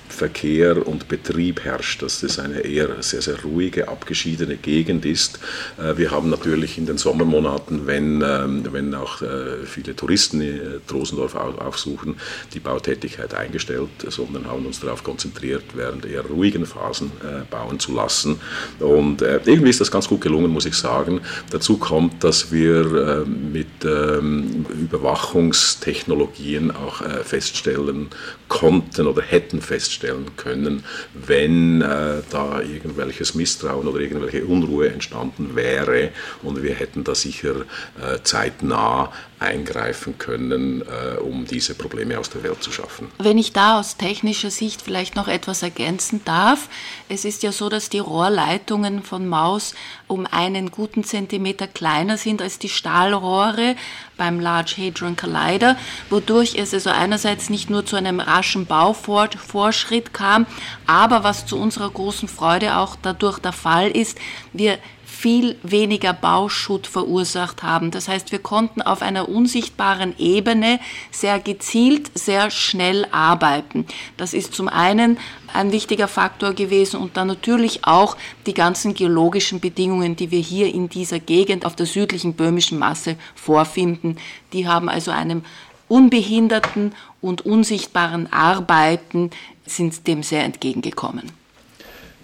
[0.10, 5.40] Verkehr und Betrieb herrscht, dass das eine eher sehr, sehr ruhige, abgeschiedene Gegend ist.
[5.78, 11.36] Äh, wir haben natürlich in den Sommermonaten, wenn, ähm, wenn auch äh, viele Touristen Drosendorf
[11.36, 12.16] aufsuchen,
[12.54, 17.94] die Bautätigkeit eingestellt, sondern haben uns darauf konzentriert, während eher ruhigen Phasen äh, bauen zu
[17.94, 18.40] lassen.
[18.80, 21.22] Und irgendwie ist das ganz gut gelungen, muss ich sagen.
[21.52, 28.08] Dazu kommt, dass wir mit ähm, Überwachungstechnologien auch feststellen
[28.48, 30.84] konnten oder hätten feststellen feststellen können,
[31.14, 36.10] wenn äh, da irgendwelches Misstrauen oder irgendwelche Unruhe entstanden wäre
[36.44, 37.62] und wir hätten da sicher
[38.02, 43.10] äh, zeitnah eingreifen können, äh, um diese Probleme aus der Welt zu schaffen.
[43.20, 46.70] Wenn ich da aus technischer Sicht vielleicht noch etwas ergänzen darf,
[47.08, 49.74] es ist ja so, dass die Rohrleitungen von Maus
[50.08, 53.76] um einen guten Zentimeter kleiner sind als die Stahlrohre
[54.20, 55.76] beim Large Hadron Collider,
[56.12, 60.46] wodurch es also einerseits nicht nur zu einem raschen Baufortschritt kam,
[60.86, 64.20] aber was zu unserer großen Freude auch dadurch der Fall ist,
[64.54, 64.78] wir
[65.20, 67.92] viel weniger Bauschutt verursacht haben.
[67.92, 70.80] Das heißt, wir konnten auf einer unsichtbaren Ebene
[71.12, 73.86] sehr gezielt, sehr schnell arbeiten.
[74.16, 75.18] Das ist zum einen
[75.54, 80.74] ein wichtiger Faktor gewesen und dann natürlich auch die ganzen geologischen Bedingungen, die wir hier
[80.74, 84.16] in dieser Gegend auf der südlichen böhmischen Masse vorfinden.
[84.54, 85.44] Die haben also einem
[85.90, 89.32] unbehinderten und unsichtbaren Arbeiten
[89.66, 91.39] sind dem sehr entgegengekommen.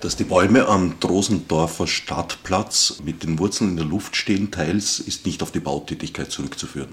[0.06, 5.26] Dass die Bäume am Drosendorfer Stadtplatz mit den Wurzeln in der Luft stehen, teils, ist
[5.26, 6.90] nicht auf die Bautätigkeit zurückzuführen.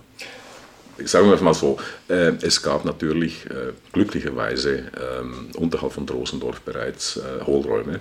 [1.05, 6.63] Sagen wir es mal so, äh, es gab natürlich äh, glücklicherweise ähm, unterhalb von Drosendorf
[6.63, 8.01] bereits äh, Hohlräume.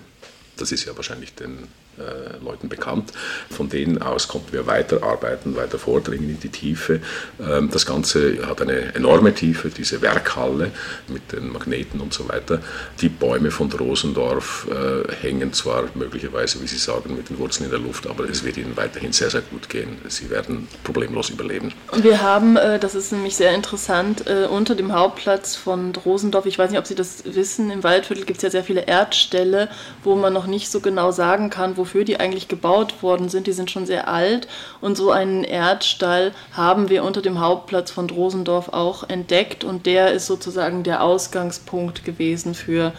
[0.56, 1.58] Das ist ja wahrscheinlich den
[2.02, 3.12] äh, Leuten bekannt.
[3.50, 7.02] Von denen aus konnten wir weiterarbeiten, weiter vordringen in die Tiefe.
[7.40, 10.72] Ähm, das Ganze hat eine enorme Tiefe, diese Werkhalle
[11.08, 12.62] mit den Magneten und so weiter.
[13.02, 17.72] Die Bäume von Rosendorf äh, hängen zwar möglicherweise, wie Sie sagen, mit den Wurzeln in
[17.72, 19.98] der Luft, aber es wird ihnen weiterhin sehr, sehr gut gehen.
[20.08, 21.74] Sie werden problemlos überleben.
[21.96, 26.72] Wir haben, äh, das ist nämlich sehr interessant, unter dem Hauptplatz von Rosendorf, ich weiß
[26.72, 29.70] nicht, ob Sie das wissen, im Waldviertel gibt es ja sehr viele Erdställe,
[30.04, 33.48] wo man noch nicht so genau sagen kann, wofür wofür die eigentlich gebaut worden sind.
[33.48, 34.48] Die sind schon sehr alt
[34.80, 40.14] und so einen Erdstall haben wir unter dem Hauptplatz von Drosendorf auch entdeckt und der
[40.14, 42.94] ist sozusagen der Ausgangspunkt gewesen für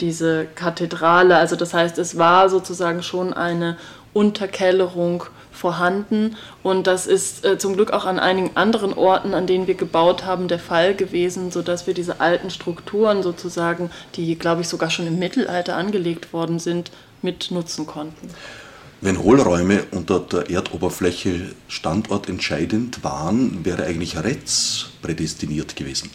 [0.00, 1.36] diese Kathedrale.
[1.36, 3.78] Also das heißt, es war sozusagen schon eine
[4.12, 9.66] Unterkellerung vorhanden und das ist äh, zum Glück auch an einigen anderen Orten, an denen
[9.66, 14.68] wir gebaut haben, der Fall gewesen, sodass wir diese alten Strukturen sozusagen, die glaube ich
[14.68, 18.28] sogar schon im Mittelalter angelegt worden sind, mit nutzen konnten.
[19.02, 26.10] Wenn Hohlräume unter der Erdoberfläche standortentscheidend waren, wäre eigentlich Retz prädestiniert gewesen.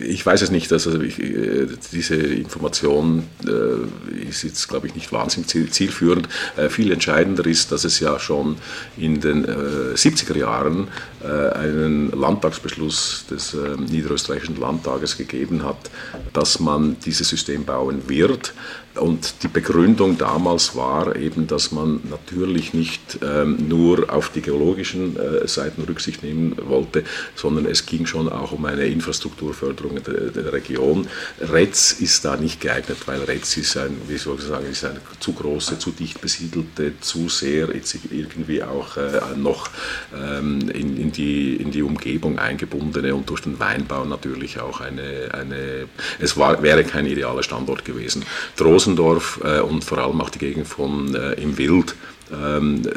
[0.00, 5.10] Ich weiß es nicht, also ich, äh, diese Information äh, ist jetzt, glaube ich, nicht
[5.10, 6.28] wahnsinnig zielführend.
[6.56, 8.56] Äh, viel entscheidender ist, dass es ja schon
[8.96, 15.90] in den äh, 70er Jahren äh, einen Landtagsbeschluss des äh, Niederösterreichischen Landtages gegeben hat,
[16.32, 18.54] dass man dieses System bauen wird.
[18.96, 25.16] Und die Begründung damals war eben, dass man natürlich nicht ähm, nur auf die geologischen
[25.16, 27.02] äh, Seiten Rücksicht nehmen wollte,
[27.34, 31.08] sondern es ging schon auch um eine Infrastrukturförderung der, der Region.
[31.40, 35.00] Retz ist da nicht geeignet, weil Retz ist ein, wie soll ich sagen, ist eine
[35.18, 37.70] zu große, zu dicht besiedelte, zu sehr
[38.10, 39.70] irgendwie auch äh, noch
[40.16, 45.30] ähm, in, in, die, in die Umgebung eingebundene und durch den Weinbau natürlich auch eine,
[45.32, 45.88] eine
[46.20, 48.24] es war, wäre kein idealer Standort gewesen.
[48.56, 51.94] Dros Rosendorf äh, und vor allem auch die Gegend von äh, im Wild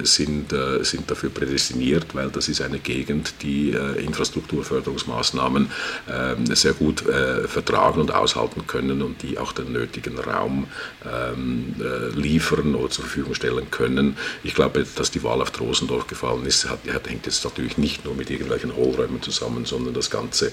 [0.04, 5.70] sind, äh, sind dafür prädestiniert, weil das ist eine Gegend, die äh, Infrastrukturförderungsmaßnahmen
[6.08, 10.68] äh, sehr gut äh, vertragen und aushalten können und die auch den nötigen Raum
[11.06, 14.18] ähm, äh, liefern oder zur Verfügung stellen können.
[14.44, 18.16] Ich glaube, dass die Wahl auf Rosendorf gefallen ist, hat, hängt jetzt natürlich nicht nur
[18.16, 20.52] mit irgendwelchen Hohlräumen zusammen, sondern das Ganze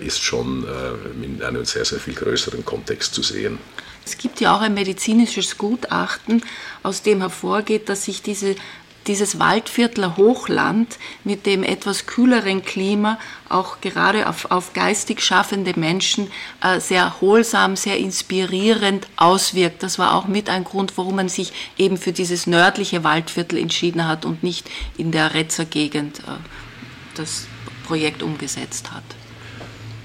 [0.00, 0.64] ist schon
[1.22, 3.58] in einem sehr, sehr viel größeren Kontext zu sehen.
[4.04, 6.42] Es gibt ja auch ein medizinisches Gutachten,
[6.82, 8.56] aus dem hervorgeht, dass sich diese,
[9.06, 16.30] dieses Waldviertler Hochland mit dem etwas kühleren Klima auch gerade auf, auf geistig schaffende Menschen
[16.62, 19.82] äh, sehr erholsam, sehr inspirierend auswirkt.
[19.82, 24.06] Das war auch mit ein Grund, warum man sich eben für dieses nördliche Waldviertel entschieden
[24.06, 26.32] hat und nicht in der Retzer Gegend äh,
[27.14, 27.46] das
[27.86, 29.02] Projekt umgesetzt hat.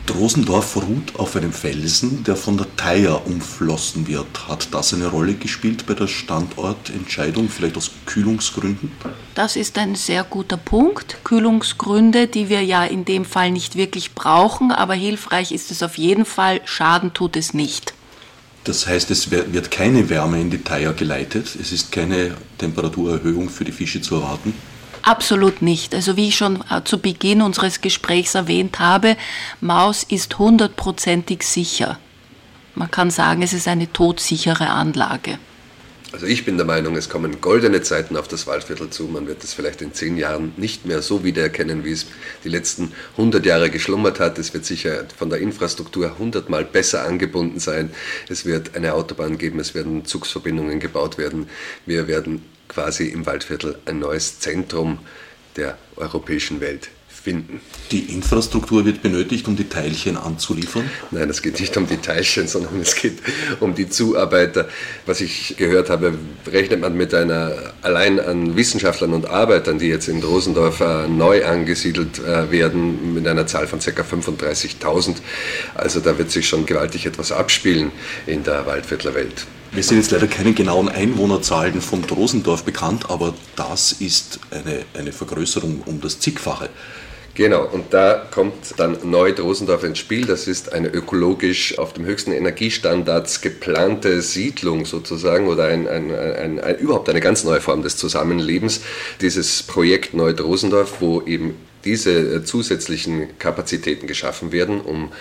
[0.05, 4.47] Drosendorf ruht auf einem Felsen, der von der Theier umflossen wird.
[4.47, 8.91] Hat das eine Rolle gespielt bei der Standortentscheidung, vielleicht aus Kühlungsgründen?
[9.33, 11.17] Das ist ein sehr guter Punkt.
[11.23, 15.97] Kühlungsgründe, die wir ja in dem Fall nicht wirklich brauchen, aber hilfreich ist es auf
[15.97, 16.61] jeden Fall.
[16.65, 17.93] Schaden tut es nicht.
[18.63, 21.55] Das heißt, es wird keine Wärme in die Theier geleitet.
[21.59, 24.53] Es ist keine Temperaturerhöhung für die Fische zu erwarten.
[25.05, 25.93] Absolut nicht.
[25.93, 29.15] Also wie ich schon äh, zu Beginn unseres Gesprächs erwähnt habe,
[29.61, 31.99] Maus ist hundertprozentig sicher.
[32.73, 35.37] Man kann sagen, es ist eine todsichere Anlage.
[36.11, 39.03] Also ich bin der Meinung, es kommen goldene Zeiten auf das Waldviertel zu.
[39.03, 42.07] Man wird es vielleicht in zehn Jahren nicht mehr so wiedererkennen, wie es
[42.43, 44.39] die letzten 100 Jahre geschlummert hat.
[44.39, 47.91] Es wird sicher von der Infrastruktur hundertmal besser angebunden sein.
[48.27, 51.47] Es wird eine Autobahn geben, es werden Zugsverbindungen gebaut werden.
[51.85, 54.99] Wir werden quasi im Waldviertel ein neues Zentrum
[55.55, 56.89] der europäischen Welt
[57.25, 57.59] finden.
[57.91, 60.89] Die Infrastruktur wird benötigt, um die Teilchen anzuliefern?
[61.09, 63.17] Nein, es geht nicht um die Teilchen, sondern es geht
[63.59, 64.69] um die Zuarbeiter.
[65.07, 66.13] Was ich gehört habe,
[66.45, 72.19] rechnet man mit einer, allein an Wissenschaftlern und Arbeitern, die jetzt in Rosendorf neu angesiedelt
[72.19, 73.89] äh, werden, mit einer Zahl von ca.
[73.89, 75.15] 35.000.
[75.73, 77.91] Also da wird sich schon gewaltig etwas abspielen
[78.27, 79.45] in der Waldviertler Welt.
[79.75, 85.11] Mir sind jetzt leider keine genauen Einwohnerzahlen von Drosendorf bekannt, aber das ist eine, eine
[85.11, 86.69] Vergrößerung um das zigfache.
[87.33, 90.25] Genau, und da kommt dann Neu-Drosendorf ins Spiel.
[90.25, 96.61] Das ist eine ökologisch auf dem höchsten Energiestandards geplante Siedlung sozusagen oder ein, ein, ein,
[96.61, 98.79] ein, überhaupt eine ganz neue Form des Zusammenlebens.
[99.19, 101.55] Dieses Projekt Neu-Drosendorf, wo eben
[101.85, 105.11] diese zusätzlichen Kapazitäten geschaffen werden, um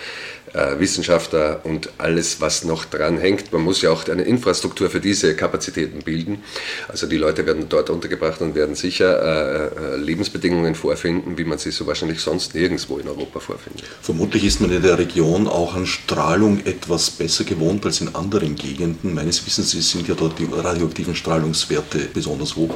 [0.55, 3.51] äh, Wissenschaftler und alles, was noch dran hängt.
[3.51, 6.43] Man muss ja auch eine Infrastruktur für diese Kapazitäten bilden.
[6.87, 11.57] Also die Leute werden dort untergebracht und werden sicher äh, äh, Lebensbedingungen vorfinden, wie man
[11.57, 13.83] sie so wahrscheinlich sonst nirgendwo in Europa vorfindet.
[14.01, 18.55] Vermutlich ist man in der Region auch an Strahlung etwas besser gewohnt als in anderen
[18.55, 19.13] Gegenden.
[19.13, 22.75] Meines Wissens sind ja dort die radioaktiven Strahlungswerte besonders hoch.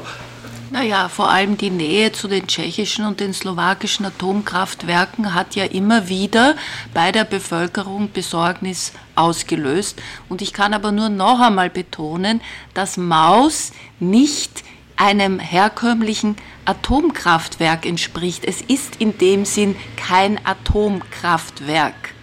[0.72, 6.09] Naja, vor allem die Nähe zu den tschechischen und den slowakischen Atomkraftwerken hat ja immer
[6.09, 6.55] wieder
[6.93, 9.99] bei der Bevölkerung Besorgnis ausgelöst.
[10.30, 12.39] Und ich kann aber nur noch einmal betonen,
[12.76, 14.63] dass Maus nicht
[14.95, 18.45] einem herkömmlichen Atomkraftwerk entspricht.
[18.45, 22.13] Es ist in dem Sinn kein Atomkraftwerk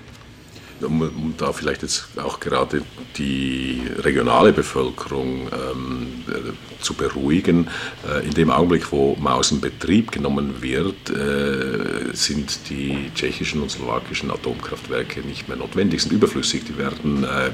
[0.82, 2.82] um, da vielleicht jetzt auch gerade
[3.16, 7.68] die regionale Bevölkerung ähm, äh, zu beruhigen.
[8.08, 13.70] Äh, in dem Augenblick, wo Maus in Betrieb genommen wird, äh, sind die tschechischen und
[13.70, 16.64] slowakischen Atomkraftwerke nicht mehr notwendig, sind überflüssig.
[16.64, 17.50] Die werden, äh,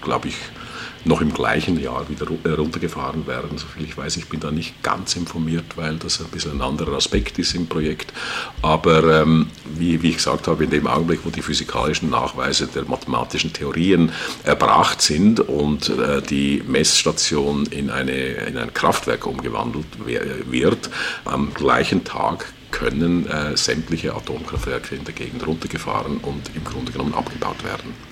[0.00, 0.36] glaube ich,
[1.04, 3.58] noch im gleichen Jahr wieder äh, runtergefahren werden.
[3.58, 6.94] Soviel ich weiß, ich bin da nicht ganz informiert, weil das ein bisschen ein anderer
[6.94, 8.12] Aspekt ist im Projekt.
[8.62, 12.84] Aber ähm, wie, wie ich gesagt habe, in dem Augenblick, wo die physikalischen Nachweise der
[12.84, 14.12] mathematischen Theorien
[14.44, 20.90] erbracht sind und äh, die Messstation in, eine, in ein Kraftwerk umgewandelt wird,
[21.24, 27.14] am gleichen Tag können äh, sämtliche Atomkraftwerke in der Gegend runtergefahren und im Grunde genommen
[27.14, 28.11] abgebaut werden.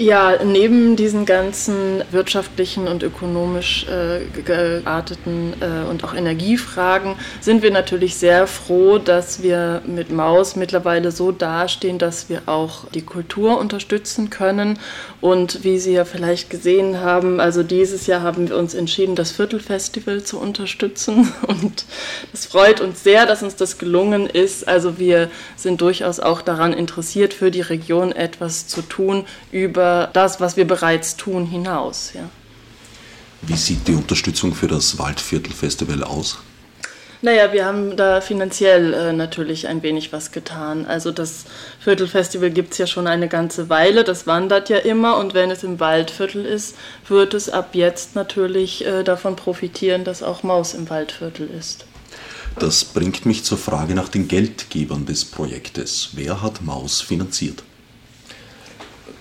[0.00, 7.72] Ja, neben diesen ganzen wirtschaftlichen und ökonomisch äh, gearteten äh, und auch Energiefragen sind wir
[7.72, 13.58] natürlich sehr froh, dass wir mit Maus mittlerweile so dastehen, dass wir auch die Kultur
[13.58, 14.78] unterstützen können.
[15.20, 19.32] Und wie Sie ja vielleicht gesehen haben, also dieses Jahr haben wir uns entschieden, das
[19.32, 21.32] Viertelfestival zu unterstützen.
[21.48, 21.86] Und
[22.32, 24.68] es freut uns sehr, dass uns das gelungen ist.
[24.68, 30.40] Also wir sind durchaus auch daran interessiert, für die Region etwas zu tun über das,
[30.40, 32.12] was wir bereits tun, hinaus.
[32.14, 32.28] Ja.
[33.42, 36.38] Wie sieht die Unterstützung für das Waldviertelfestival aus?
[37.20, 40.86] Naja, wir haben da finanziell äh, natürlich ein wenig was getan.
[40.86, 41.46] Also das
[41.80, 45.64] Viertelfestival gibt es ja schon eine ganze Weile, das wandert ja immer und wenn es
[45.64, 46.76] im Waldviertel ist,
[47.08, 51.86] wird es ab jetzt natürlich äh, davon profitieren, dass auch Maus im Waldviertel ist.
[52.60, 56.10] Das bringt mich zur Frage nach den Geldgebern des Projektes.
[56.12, 57.64] Wer hat Maus finanziert?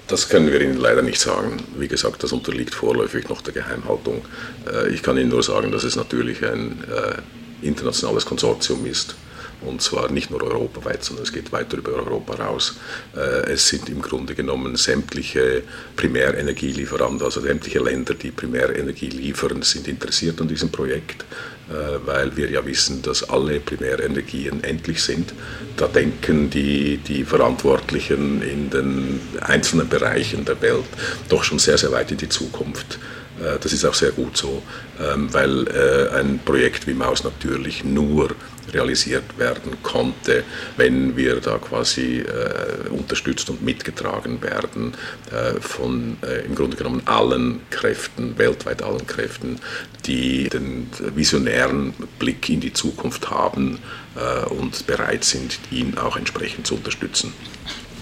[0.08, 1.58] Das können wir Ihnen leider nicht sagen.
[1.78, 4.24] Wie gesagt, das unterliegt vorläufig noch der Geheimhaltung.
[4.66, 9.16] Äh, ich kann Ihnen nur sagen, dass es natürlich ein äh, internationales Konsortium ist.
[9.62, 12.78] Und zwar nicht nur europaweit, sondern es geht weiter über Europa raus.
[13.16, 15.64] Äh, es sind im Grunde genommen sämtliche
[15.96, 21.26] Primärenergielieferanten, also sämtliche Länder, die Primärenergie liefern, sind interessiert an diesem Projekt.
[21.70, 25.34] Äh, weil wir ja wissen, dass alle Primärenergien endlich sind.
[25.76, 30.86] Da denken die, die Verantwortlichen in den einzelnen Bereichen der Welt
[31.28, 33.00] doch schon sehr, sehr weit in die Zukunft.
[33.42, 34.64] Äh, das ist auch sehr gut so,
[34.98, 38.30] ähm, weil äh, ein Projekt wie Maus natürlich nur
[38.74, 40.44] realisiert werden konnte,
[40.76, 44.94] wenn wir da quasi äh, unterstützt und mitgetragen werden
[45.32, 49.60] äh, von äh, im Grunde genommen allen Kräften, weltweit allen Kräften,
[50.06, 53.80] die den visionären Blick in die Zukunft haben
[54.16, 57.34] äh, und bereit sind, ihn auch entsprechend zu unterstützen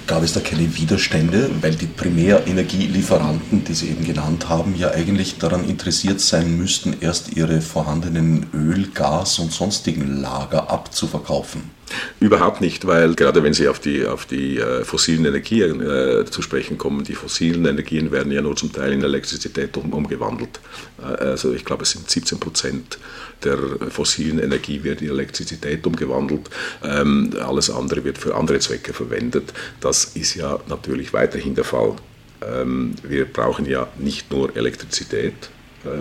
[0.07, 5.37] gab es da keine Widerstände, weil die Primärenergielieferanten, die Sie eben genannt haben, ja eigentlich
[5.37, 11.74] daran interessiert sein müssten, erst ihre vorhandenen Öl, Gas und sonstigen Lager abzuverkaufen.
[12.19, 16.41] Überhaupt nicht, weil gerade wenn Sie auf die, auf die äh, fossilen Energien äh, zu
[16.41, 20.59] sprechen kommen, die fossilen Energien werden ja nur zum Teil in Elektrizität um, umgewandelt.
[20.99, 22.97] Äh, also ich glaube, es sind 17 Prozent
[23.43, 23.57] der
[23.89, 26.49] fossilen Energie wird in Elektrizität umgewandelt.
[26.83, 29.53] Ähm, alles andere wird für andere Zwecke verwendet.
[29.81, 31.95] Das ist ja natürlich weiterhin der Fall.
[32.41, 35.49] Ähm, wir brauchen ja nicht nur Elektrizität,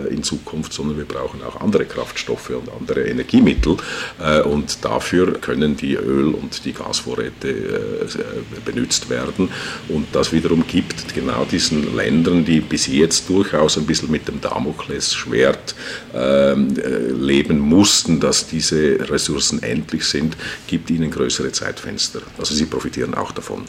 [0.09, 3.77] in Zukunft, sondern wir brauchen auch andere Kraftstoffe und andere Energiemittel.
[4.19, 9.49] Äh, und dafür können die Öl- und die Gasvorräte äh, benutzt werden.
[9.89, 14.41] Und das wiederum gibt genau diesen Ländern, die bis jetzt durchaus ein bisschen mit dem
[14.41, 15.75] Damoklesschwert
[16.13, 16.75] ähm,
[17.19, 20.35] leben mussten, dass diese Ressourcen endlich sind,
[20.67, 22.21] gibt ihnen größere Zeitfenster.
[22.37, 23.65] Also sie profitieren auch davon.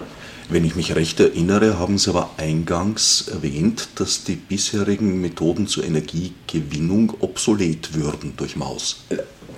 [0.48, 5.84] Wenn ich mich recht erinnere, haben Sie aber eingangs erwähnt, dass die bisherigen Methoden zur
[5.84, 9.02] Energiegewinnung obsolet würden durch Maus.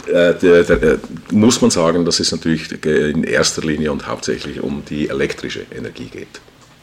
[0.06, 0.98] Äh, der,
[1.30, 6.06] muss man sagen, dass es natürlich in erster Linie und hauptsächlich um die elektrische Energie
[6.06, 6.40] geht.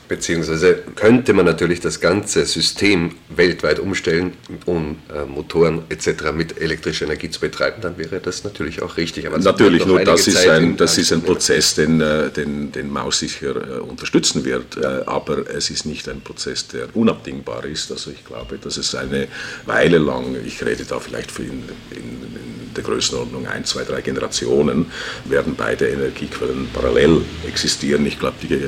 [0.07, 4.33] Beziehungsweise könnte man natürlich das ganze System weltweit umstellen,
[4.65, 6.31] um äh, Motoren etc.
[6.33, 9.25] mit elektrischer Energie zu betreiben, dann wäre das natürlich auch richtig.
[9.25, 13.19] Aber natürlich, nur das ist, ein, das ist ein Prozess, den, äh, den, den Maus
[13.19, 17.91] sicher äh, unterstützen wird, äh, aber es ist nicht ein Prozess, der unabdingbar ist.
[17.91, 19.27] Also ich glaube, dass es eine
[19.65, 24.01] Weile lang, ich rede da vielleicht für in, in, in der Größenordnung ein, zwei, drei
[24.01, 24.91] Generationen,
[25.25, 28.05] werden beide Energiequellen parallel existieren.
[28.05, 28.59] Ich glaube, die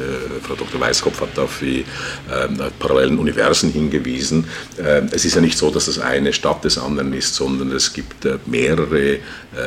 [0.42, 0.80] Frau Dr.
[0.80, 4.46] Weißkopf hat auf die äh, parallelen Universen hingewiesen.
[4.78, 7.94] Äh, es ist ja nicht so, dass das eine statt des anderen ist, sondern es
[7.94, 9.20] gibt äh, mehrere äh,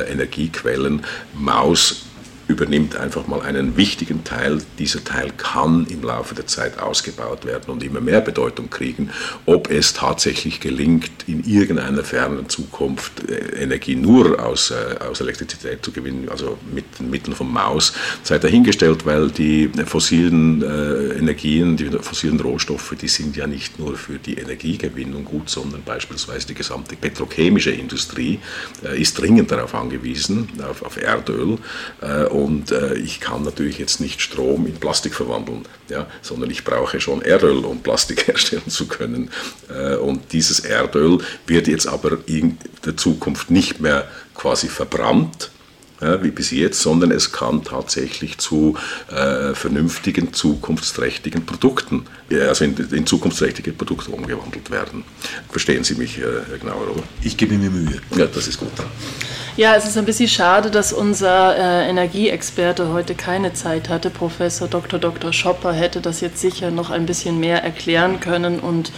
[0.09, 1.01] Energiequellen.
[1.33, 2.05] Maus
[2.47, 4.61] übernimmt einfach mal einen wichtigen Teil.
[4.79, 9.09] Dieser Teil kann im Laufe der Zeit ausgebaut werden und immer mehr Bedeutung kriegen.
[9.45, 15.83] Ob es tatsächlich gelingt, in irgendeiner fernen Zukunft äh, Energie nur aus, äh, aus Elektrizität
[15.83, 21.77] zu gewinnen, also mit den Mitteln vom Maus, sei dahingestellt, weil die fossilen äh, Energien,
[21.77, 26.53] die fossilen Rohstoffe, die sind ja nicht nur für die Energiegewinnung gut, sondern beispielsweise die
[26.53, 28.39] gesamte petrochemische Industrie
[28.95, 31.57] ist dringend darauf angewiesen, auf, auf Erdöl.
[32.31, 37.01] Und äh, ich kann natürlich jetzt nicht Strom in Plastik verwandeln, ja, sondern ich brauche
[37.01, 39.29] schon Erdöl, um Plastik herstellen zu können.
[39.69, 45.50] Äh, und dieses Erdöl wird jetzt aber in der Zukunft nicht mehr quasi verbrannt,
[46.01, 48.75] ja, wie bis jetzt, sondern es kann tatsächlich zu
[49.09, 55.03] äh, vernünftigen, zukunftsträchtigen Produkten, also in, in, zukunftsträchtige Produkte umgewandelt werden.
[55.49, 57.03] Verstehen Sie mich, äh, Herr Gnauer, oder?
[57.21, 58.01] Ich gebe mir Mühe.
[58.15, 58.71] Ja, das ist gut.
[59.57, 64.09] Ja, es ist ein bisschen schade, dass unser äh, Energieexperte heute keine Zeit hatte.
[64.09, 64.97] Professor Dr.
[64.97, 65.33] Dr.
[65.33, 68.91] Schopper hätte das jetzt sicher noch ein bisschen mehr erklären können und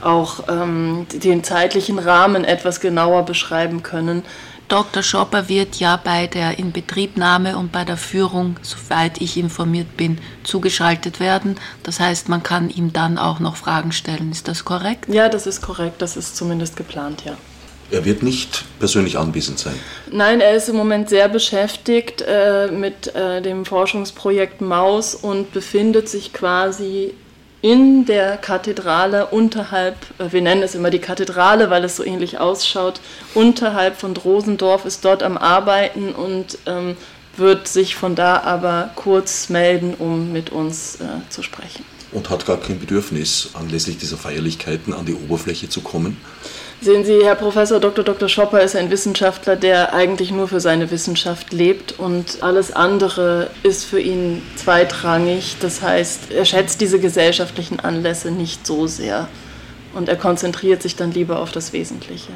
[0.00, 4.24] auch ähm, den zeitlichen Rahmen etwas genauer beschreiben können.
[4.70, 5.02] Dr.
[5.02, 11.18] Schopper wird ja bei der Inbetriebnahme und bei der Führung, soweit ich informiert bin, zugeschaltet
[11.18, 11.56] werden.
[11.82, 14.30] Das heißt, man kann ihm dann auch noch Fragen stellen.
[14.30, 15.06] Ist das korrekt?
[15.08, 16.00] Ja, das ist korrekt.
[16.00, 17.36] Das ist zumindest geplant, ja.
[17.90, 19.74] Er wird nicht persönlich anwesend sein.
[20.12, 26.08] Nein, er ist im Moment sehr beschäftigt äh, mit äh, dem Forschungsprojekt Maus und befindet
[26.08, 27.14] sich quasi
[27.62, 32.38] in der Kathedrale unterhalb, äh, wir nennen es immer die Kathedrale, weil es so ähnlich
[32.38, 33.00] ausschaut,
[33.34, 36.96] unterhalb von Drosendorf, ist dort am Arbeiten und ähm,
[37.36, 41.84] wird sich von da aber kurz melden, um mit uns äh, zu sprechen.
[42.12, 46.16] Und hat gar kein Bedürfnis, anlässlich dieser Feierlichkeiten an die Oberfläche zu kommen?
[46.82, 48.02] Sehen Sie, Herr Professor Dr.
[48.02, 48.26] Dr.
[48.26, 53.84] Schopper ist ein Wissenschaftler, der eigentlich nur für seine Wissenschaft lebt und alles andere ist
[53.84, 55.56] für ihn zweitrangig.
[55.60, 59.28] Das heißt, er schätzt diese gesellschaftlichen Anlässe nicht so sehr
[59.92, 62.32] und er konzentriert sich dann lieber auf das Wesentliche.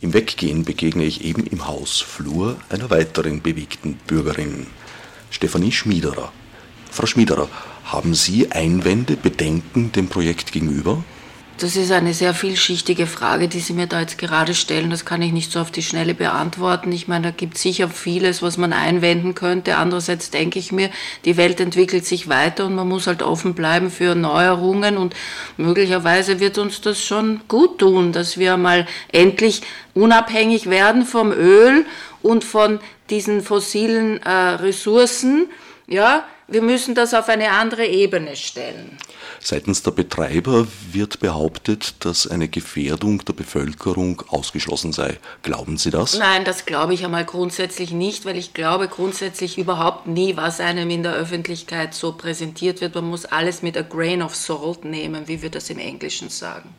[0.00, 4.68] Im Weggehen begegne ich eben im Hausflur einer weiteren bewegten Bürgerin,
[5.30, 6.32] Stefanie Schmiederer.
[6.90, 7.50] Frau Schmiederer,
[7.84, 11.04] haben Sie Einwände, Bedenken dem Projekt gegenüber?
[11.60, 14.88] Das ist eine sehr vielschichtige Frage, die Sie mir da jetzt gerade stellen.
[14.88, 16.90] Das kann ich nicht so auf die Schnelle beantworten.
[16.90, 19.76] Ich meine, da gibt es sicher vieles, was man einwenden könnte.
[19.76, 20.88] Andererseits denke ich mir,
[21.26, 25.14] die Welt entwickelt sich weiter und man muss halt offen bleiben für Neuerungen und
[25.58, 29.60] möglicherweise wird uns das schon gut tun, dass wir mal endlich
[29.92, 31.84] unabhängig werden vom Öl
[32.22, 32.80] und von
[33.10, 35.50] diesen fossilen äh, Ressourcen.
[35.86, 38.98] Ja, wir müssen das auf eine andere Ebene stellen.
[39.38, 45.18] Seitens der Betreiber wird behauptet, dass eine Gefährdung der Bevölkerung ausgeschlossen sei.
[45.42, 46.18] Glauben Sie das?
[46.18, 50.90] Nein, das glaube ich einmal grundsätzlich nicht, weil ich glaube grundsätzlich überhaupt nie, was einem
[50.90, 52.94] in der Öffentlichkeit so präsentiert wird.
[52.96, 56.74] Man muss alles mit a grain of salt nehmen, wie wir das im Englischen sagen.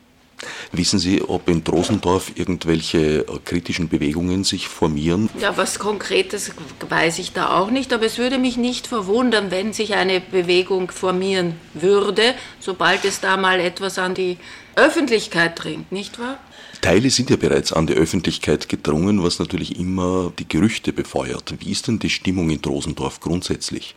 [0.72, 5.28] Wissen Sie, ob in Drosendorf irgendwelche äh, kritischen Bewegungen sich formieren?
[5.40, 6.52] Ja, was Konkretes
[6.88, 10.90] weiß ich da auch nicht, aber es würde mich nicht verwundern, wenn sich eine Bewegung
[10.90, 14.38] formieren würde, sobald es da mal etwas an die
[14.76, 16.38] Öffentlichkeit dringt, nicht wahr?
[16.80, 21.54] Teile sind ja bereits an die Öffentlichkeit gedrungen, was natürlich immer die Gerüchte befeuert.
[21.60, 23.94] Wie ist denn die Stimmung in Drosendorf grundsätzlich?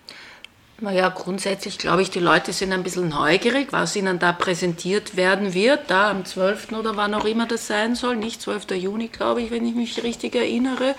[0.81, 5.53] Naja, grundsätzlich glaube ich, die Leute sind ein bisschen neugierig, was ihnen da präsentiert werden
[5.53, 6.73] wird, da am 12.
[6.73, 8.71] oder wann auch immer das sein soll, nicht 12.
[8.71, 10.95] Juni, glaube ich, wenn ich mich richtig erinnere.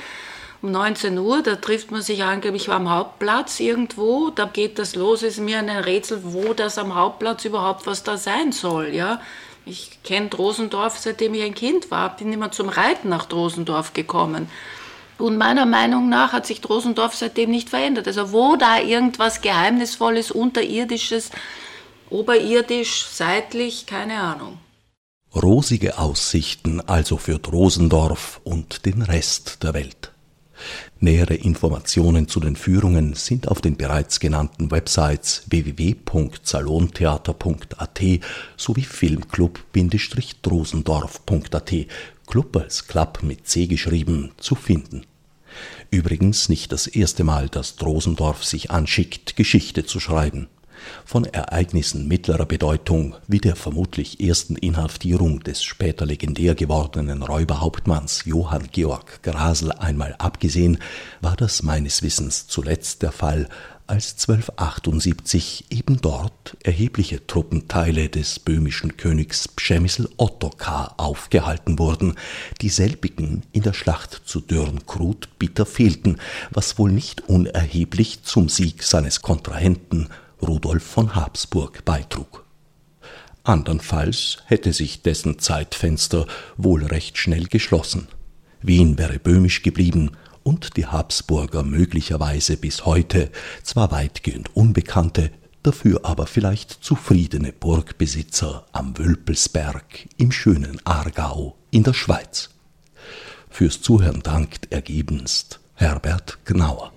[0.62, 5.22] Um 19 Uhr, da trifft man sich angeblich am Hauptplatz irgendwo, da geht das los,
[5.22, 9.20] ist mir ein Rätsel, wo das am Hauptplatz überhaupt was da sein soll, ja.
[9.66, 14.48] Ich kenne Drosendorf, seitdem ich ein Kind war, bin immer zum Reiten nach Drosendorf gekommen.
[15.18, 18.06] Und meiner Meinung nach hat sich Drosendorf seitdem nicht verändert.
[18.06, 21.30] Also wo da irgendwas Geheimnisvolles, Unterirdisches,
[22.10, 24.58] oberirdisch, seitlich, keine Ahnung.
[25.34, 30.12] Rosige Aussichten also für Drosendorf und den Rest der Welt.
[30.98, 38.00] Nähere Informationen zu den Führungen sind auf den bereits genannten Websites www.salontheater.at
[38.56, 41.74] sowie filmclub-drosendorf.at
[42.26, 45.02] Club als Club mit C geschrieben zu finden.
[45.90, 50.48] Übrigens nicht das erste Mal, dass Drosendorf sich anschickt, Geschichte zu schreiben
[51.04, 58.68] von Ereignissen mittlerer Bedeutung wie der vermutlich ersten Inhaftierung des später legendär gewordenen Räuberhauptmanns Johann
[58.72, 60.78] Georg Grasel einmal abgesehen,
[61.20, 63.48] war das meines Wissens zuletzt der Fall,
[63.86, 72.14] als 1278 eben dort erhebliche Truppenteile des böhmischen Königs Przemysl Ottokar aufgehalten wurden,
[72.60, 76.18] dieselbigen in der Schlacht zu Dürnkrut bitter fehlten,
[76.50, 80.08] was wohl nicht unerheblich zum Sieg seines Kontrahenten
[80.42, 82.44] Rudolf von Habsburg beitrug.
[83.44, 86.26] Andernfalls hätte sich dessen Zeitfenster
[86.56, 88.08] wohl recht schnell geschlossen.
[88.60, 90.10] Wien wäre böhmisch geblieben
[90.42, 93.30] und die Habsburger möglicherweise bis heute
[93.62, 95.30] zwar weitgehend unbekannte,
[95.62, 102.50] dafür aber vielleicht zufriedene Burgbesitzer am Wülpelsberg im schönen Aargau in der Schweiz.
[103.50, 106.92] Fürs Zuhören dankt ergebenst Herbert Gnauer.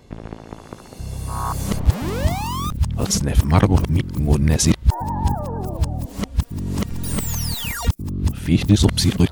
[2.99, 4.73] Otsnef Margot Mikmunesi.
[8.43, 9.27] Fichtis obsidui